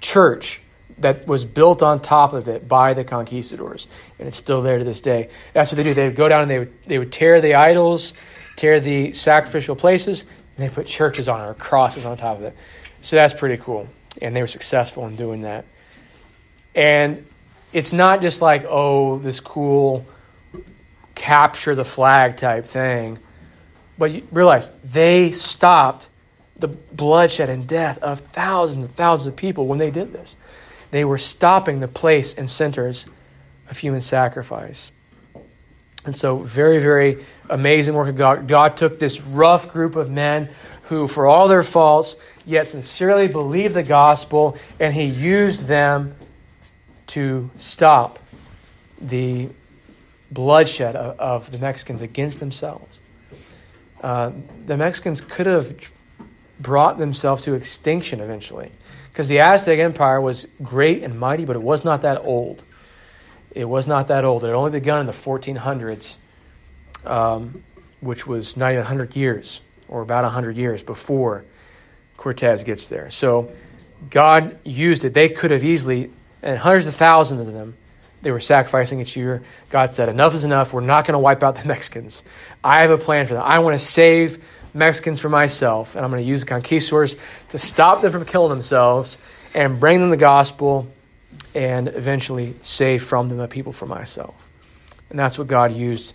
[0.00, 0.60] church
[0.98, 3.86] that was built on top of it by the conquistadors,
[4.18, 5.30] and it's still there to this day.
[5.54, 5.94] That's what they do.
[5.94, 8.12] They would go down and they would, they would tear the idols,
[8.56, 10.24] tear the sacrificial places,
[10.56, 12.56] and they put churches on it or crosses on top of it.
[13.00, 13.88] So that's pretty cool.
[14.20, 15.64] And they were successful in doing that.
[16.74, 17.26] And
[17.72, 20.06] it's not just like, oh, this cool
[21.14, 23.18] capture the flag type thing.
[23.98, 26.08] But you realize they stopped
[26.56, 30.36] the bloodshed and death of thousands and thousands of people when they did this.
[30.90, 33.06] They were stopping the place and centers
[33.68, 34.92] of human sacrifice.
[36.04, 38.48] And so, very, very amazing work of God.
[38.48, 40.48] God took this rough group of men
[40.84, 46.14] who, for all their faults, yet sincerely believed the gospel, and He used them
[47.08, 48.18] to stop
[49.00, 49.48] the
[50.30, 52.98] bloodshed of, of the Mexicans against themselves.
[54.00, 54.32] Uh,
[54.66, 55.74] the Mexicans could have
[56.58, 58.70] brought themselves to extinction eventually.
[59.10, 62.62] Because the Aztec Empire was great and mighty, but it was not that old.
[63.50, 64.44] It was not that old.
[64.44, 66.18] It had only begun in the 1400s,
[67.04, 67.64] um,
[68.00, 71.44] which was not even 100 years, or about 100 years before
[72.20, 73.10] Cortez gets there.
[73.10, 73.50] So
[74.10, 75.14] God used it.
[75.14, 76.10] They could have easily,
[76.42, 77.78] and hundreds of thousands of them,
[78.20, 79.42] they were sacrificing each year.
[79.70, 80.74] God said, Enough is enough.
[80.74, 82.22] We're not going to wipe out the Mexicans.
[82.62, 83.42] I have a plan for them.
[83.42, 84.44] I want to save
[84.74, 87.16] Mexicans for myself, and I'm going to use the conquistadors
[87.48, 89.16] to stop them from killing themselves
[89.54, 90.92] and bring them the gospel
[91.54, 94.34] and eventually save from them a people for myself.
[95.08, 96.12] And that's what God used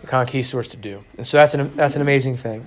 [0.00, 1.04] the conquistadors to do.
[1.18, 2.66] And so that's an, that's an amazing thing.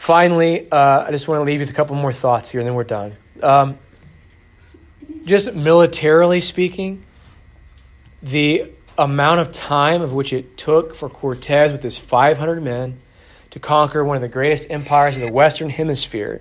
[0.00, 2.66] Finally, uh, I just want to leave you with a couple more thoughts here, and
[2.66, 3.12] then we're done.
[3.42, 3.78] Um,
[5.26, 7.04] just militarily speaking,
[8.22, 12.98] the amount of time of which it took for Cortez with his 500 men
[13.50, 16.40] to conquer one of the greatest empires of the Western Hemisphere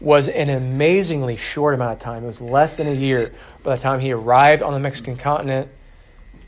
[0.00, 2.24] was an amazingly short amount of time.
[2.24, 5.68] It was less than a year by the time he arrived on the Mexican continent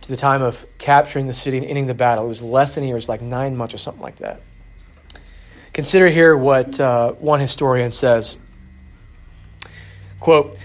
[0.00, 2.24] to the time of capturing the city and ending the battle.
[2.24, 4.40] It was less than a year, it was like nine months or something like that.
[5.72, 8.36] Consider here what uh, one historian says.
[10.18, 10.56] Quote,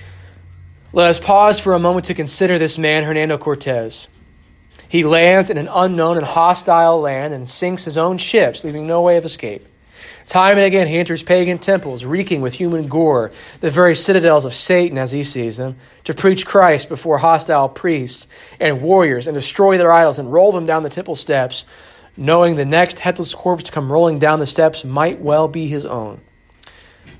[0.91, 4.07] let us pause for a moment to consider this man, Hernando Cortez.
[4.87, 9.01] He lands in an unknown and hostile land and sinks his own ships, leaving no
[9.01, 9.67] way of escape.
[10.25, 14.53] Time and again, he enters pagan temples, reeking with human gore, the very citadels of
[14.53, 15.75] Satan as he sees them,
[16.05, 18.25] to preach Christ before hostile priests
[18.59, 21.65] and warriors and destroy their idols and roll them down the temple steps,
[22.17, 25.85] knowing the next headless corpse to come rolling down the steps might well be his
[25.85, 26.21] own.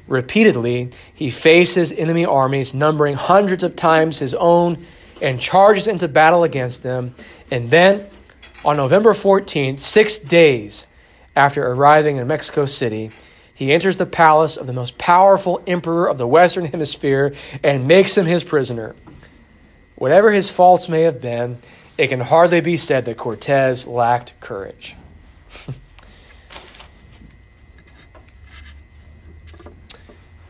[0.07, 4.85] Repeatedly, he faces enemy armies numbering hundreds of times his own
[5.21, 7.15] and charges into battle against them.
[7.49, 8.07] And then,
[8.63, 10.85] on November 14th, six days
[11.35, 13.11] after arriving in Mexico City,
[13.53, 17.33] he enters the palace of the most powerful emperor of the Western Hemisphere
[17.63, 18.95] and makes him his prisoner.
[19.95, 21.57] Whatever his faults may have been,
[21.97, 24.95] it can hardly be said that Cortez lacked courage.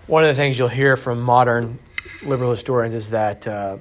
[0.07, 1.79] one of the things you'll hear from modern
[2.23, 3.77] liberal historians is that uh,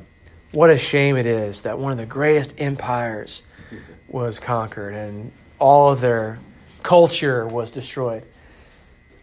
[0.53, 3.43] what a shame it is that one of the greatest empires
[4.09, 6.39] was conquered and all of their
[6.83, 8.25] culture was destroyed.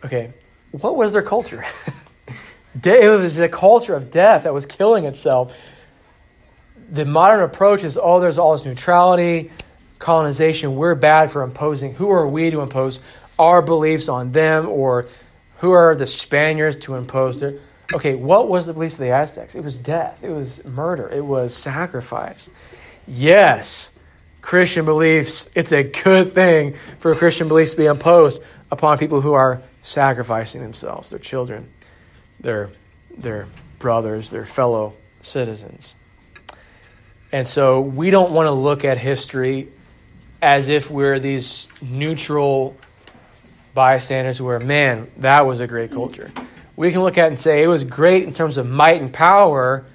[0.03, 0.33] Okay,
[0.71, 1.63] what was their culture?
[2.83, 5.55] it was a culture of death that was killing itself.
[6.91, 9.49] The modern approach is oh, there's all this neutrality,
[9.97, 10.75] colonization.
[10.75, 11.95] We're bad for imposing.
[11.95, 12.99] Who are we to impose
[13.41, 15.07] our beliefs on them or
[15.57, 17.55] who are the Spaniards to impose their.
[17.93, 19.55] Okay, what was the beliefs of the Aztecs?
[19.55, 22.49] It was death, it was murder, it was sacrifice.
[23.07, 23.89] Yes,
[24.41, 29.33] Christian beliefs, it's a good thing for Christian beliefs to be imposed upon people who
[29.33, 31.69] are sacrificing themselves, their children,
[32.39, 32.69] their,
[33.17, 35.95] their brothers, their fellow citizens.
[37.31, 39.69] And so we don't want to look at history
[40.41, 42.75] as if we're these neutral
[43.73, 46.29] bystanders who are, man, that was a great culture.
[46.75, 49.13] We can look at it and say it was great in terms of might and
[49.13, 49.85] power,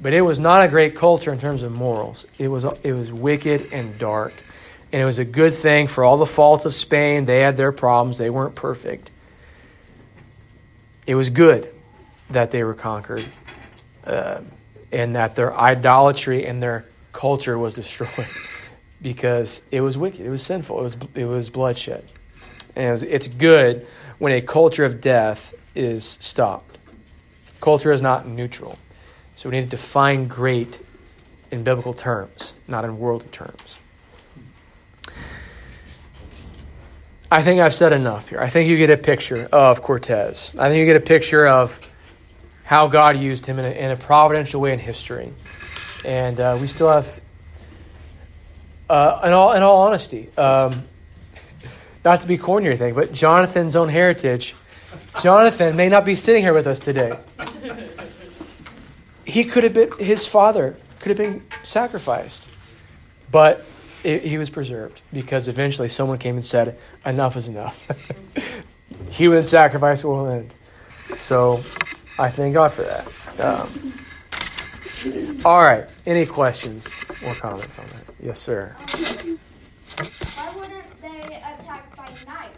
[0.00, 2.26] but it was not a great culture in terms of morals.
[2.38, 4.32] It was, it was wicked and dark.
[4.92, 7.26] And it was a good thing for all the faults of Spain.
[7.26, 9.12] They had their problems, they weren't perfect.
[11.06, 11.72] It was good
[12.30, 13.24] that they were conquered
[14.04, 14.40] uh,
[14.92, 18.26] and that their idolatry and their culture was destroyed
[19.02, 22.04] because it was wicked, it was sinful, it was, it was bloodshed.
[22.76, 23.86] And it's good
[24.18, 26.78] when a culture of death is stopped.
[27.60, 28.78] Culture is not neutral.
[29.34, 30.80] So we need to define great
[31.50, 33.78] in biblical terms, not in worldly terms.
[37.32, 38.40] I think I've said enough here.
[38.40, 40.52] I think you get a picture of Cortes.
[40.58, 41.80] I think you get a picture of
[42.70, 45.32] how God used him in a, in a providential way in history.
[46.04, 47.20] And uh, we still have,
[48.88, 50.84] uh, in, all, in all honesty, um,
[52.04, 54.54] not to be corny or anything, but Jonathan's own heritage.
[55.20, 57.18] Jonathan may not be sitting here with us today.
[59.24, 62.48] He could have been, his father could have been sacrificed,
[63.32, 63.64] but
[64.04, 67.84] it, he was preserved because eventually someone came and said, Enough is enough.
[69.10, 70.54] Human sacrifice will end.
[71.16, 71.64] So
[72.20, 73.06] I thank God for that.
[73.40, 73.94] Um,
[75.46, 75.88] all right.
[76.04, 76.86] Any questions
[77.24, 78.04] or comments on that?
[78.22, 78.76] Yes, sir.
[80.34, 82.52] Why, wouldn't they attack by night?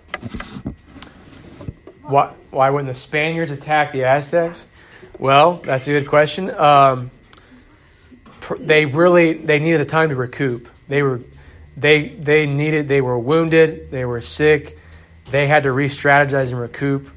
[2.51, 4.67] why wouldn't the Spaniards attack the Aztecs?
[5.21, 6.51] Well, that's a good question.
[6.51, 7.13] Um,
[8.59, 10.69] they really they needed a time to recoup.
[10.89, 11.21] They were
[11.77, 14.77] they they needed they were wounded, they were sick,
[15.31, 17.09] they had to re-strategize and recoup.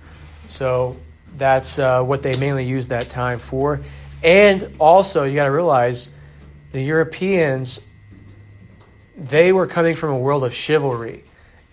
[0.49, 0.97] So
[1.37, 3.81] that's uh, what they mainly used that time for.
[4.23, 6.09] And also, you got to realize
[6.71, 7.79] the Europeans
[9.17, 11.23] they were coming from a world of chivalry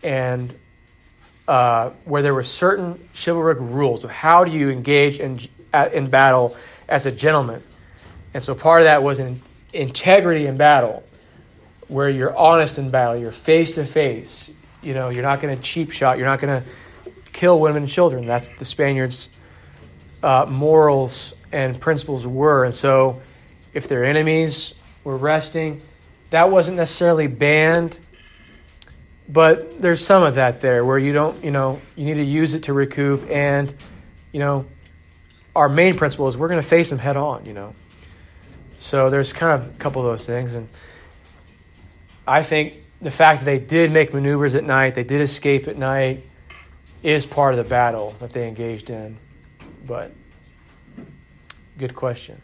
[0.02, 0.54] and
[1.48, 5.40] uh, where there were certain chivalric rules of how do you engage in,
[5.92, 6.56] in battle
[6.88, 7.62] as a gentleman.
[8.32, 9.42] And so part of that was in
[9.72, 11.02] integrity in battle,
[11.88, 14.50] where you're honest in battle, you're face to face.
[14.82, 16.68] You know, you're not going to cheap shot, you're not going to
[17.32, 18.26] kill women and children.
[18.26, 19.28] That's the Spaniards'
[20.22, 22.64] uh, morals and principles were.
[22.64, 23.22] And so
[23.74, 25.82] if their enemies were resting,
[26.30, 27.98] that wasn't necessarily banned
[29.28, 32.54] but there's some of that there where you don't, you know, you need to use
[32.54, 33.30] it to recoup.
[33.30, 33.74] And,
[34.32, 34.66] you know,
[35.54, 37.74] our main principle is we're going to face them head on, you know.
[38.78, 40.54] So there's kind of a couple of those things.
[40.54, 40.68] And
[42.26, 45.78] I think the fact that they did make maneuvers at night, they did escape at
[45.78, 46.24] night,
[47.02, 49.18] is part of the battle that they engaged in.
[49.86, 50.12] But
[51.78, 52.40] good question.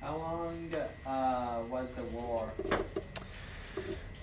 [0.00, 0.72] How long
[1.06, 2.50] uh, was the war?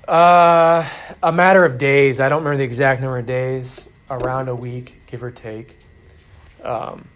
[0.07, 0.87] Uh,
[1.23, 2.19] a matter of days.
[2.19, 3.87] I don't remember the exact number of days.
[4.09, 5.77] Around a week, give or take.
[6.63, 7.07] Um,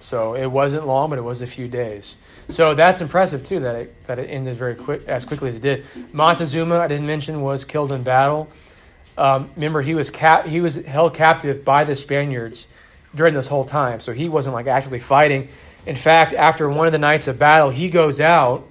[0.00, 2.16] so it wasn't long, but it was a few days.
[2.48, 5.62] So that's impressive too that it that it ended very quick as quickly as it
[5.62, 5.84] did.
[6.12, 8.48] Montezuma, I didn't mention, was killed in battle.
[9.18, 12.66] Um, remember, he was cap- he was held captive by the Spaniards
[13.14, 15.48] during this whole time, so he wasn't like actively fighting.
[15.86, 18.68] In fact, after one of the nights of battle, he goes out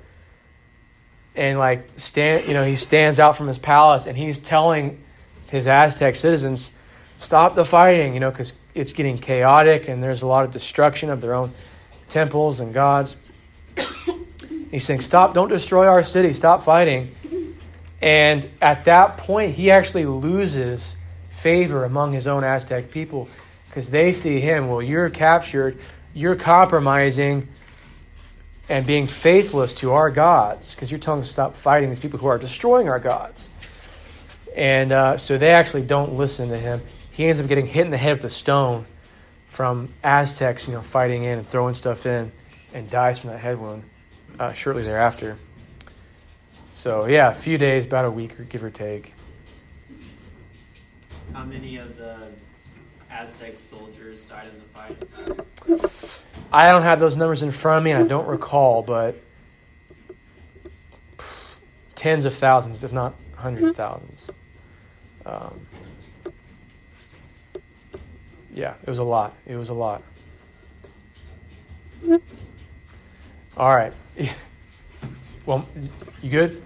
[1.36, 5.02] and like stand you know he stands out from his palace and he's telling
[5.48, 6.72] his aztec citizens
[7.20, 11.10] stop the fighting you know because it's getting chaotic and there's a lot of destruction
[11.10, 11.52] of their own
[12.10, 13.16] temples and gods
[14.72, 17.14] he's saying stop don't destroy our city stop fighting
[18.02, 20.96] and at that point he actually loses
[21.30, 23.28] favor among his own aztec people
[23.68, 25.78] because they see him well you're captured
[26.14, 27.48] you're compromising
[28.70, 32.20] and being faithless to our gods, because you're telling us to stop fighting these people
[32.20, 33.50] who are destroying our gods.
[34.56, 36.82] And uh, so they actually don't listen to him.
[37.12, 38.86] He ends up getting hit in the head with a stone
[39.50, 42.32] from Aztecs, you know, fighting in and throwing stuff in,
[42.74, 43.84] and dies from that head wound
[44.40, 45.38] uh, shortly thereafter.
[46.86, 49.16] So yeah, a few days, about a week, or give or take.
[51.34, 52.28] How many of the
[53.10, 56.20] Aztec soldiers died in the fight?
[56.54, 59.20] I don't have those numbers in front of me, and I don't recall, but
[61.96, 64.28] tens of thousands, if not hundreds of thousands.
[65.26, 65.66] Um,
[68.54, 69.34] yeah, it was a lot.
[69.48, 70.04] It was a lot.
[73.58, 73.92] All right.
[75.46, 75.68] Well,
[76.24, 76.65] you good?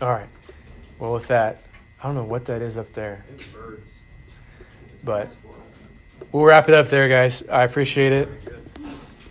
[0.00, 0.28] All right.
[0.98, 1.62] Well, with that,
[2.02, 3.24] I don't know what that is up there.
[3.34, 3.92] It's birds.
[5.04, 5.34] But-
[6.32, 7.46] We'll wrap it up there, guys.
[7.48, 8.28] I appreciate it.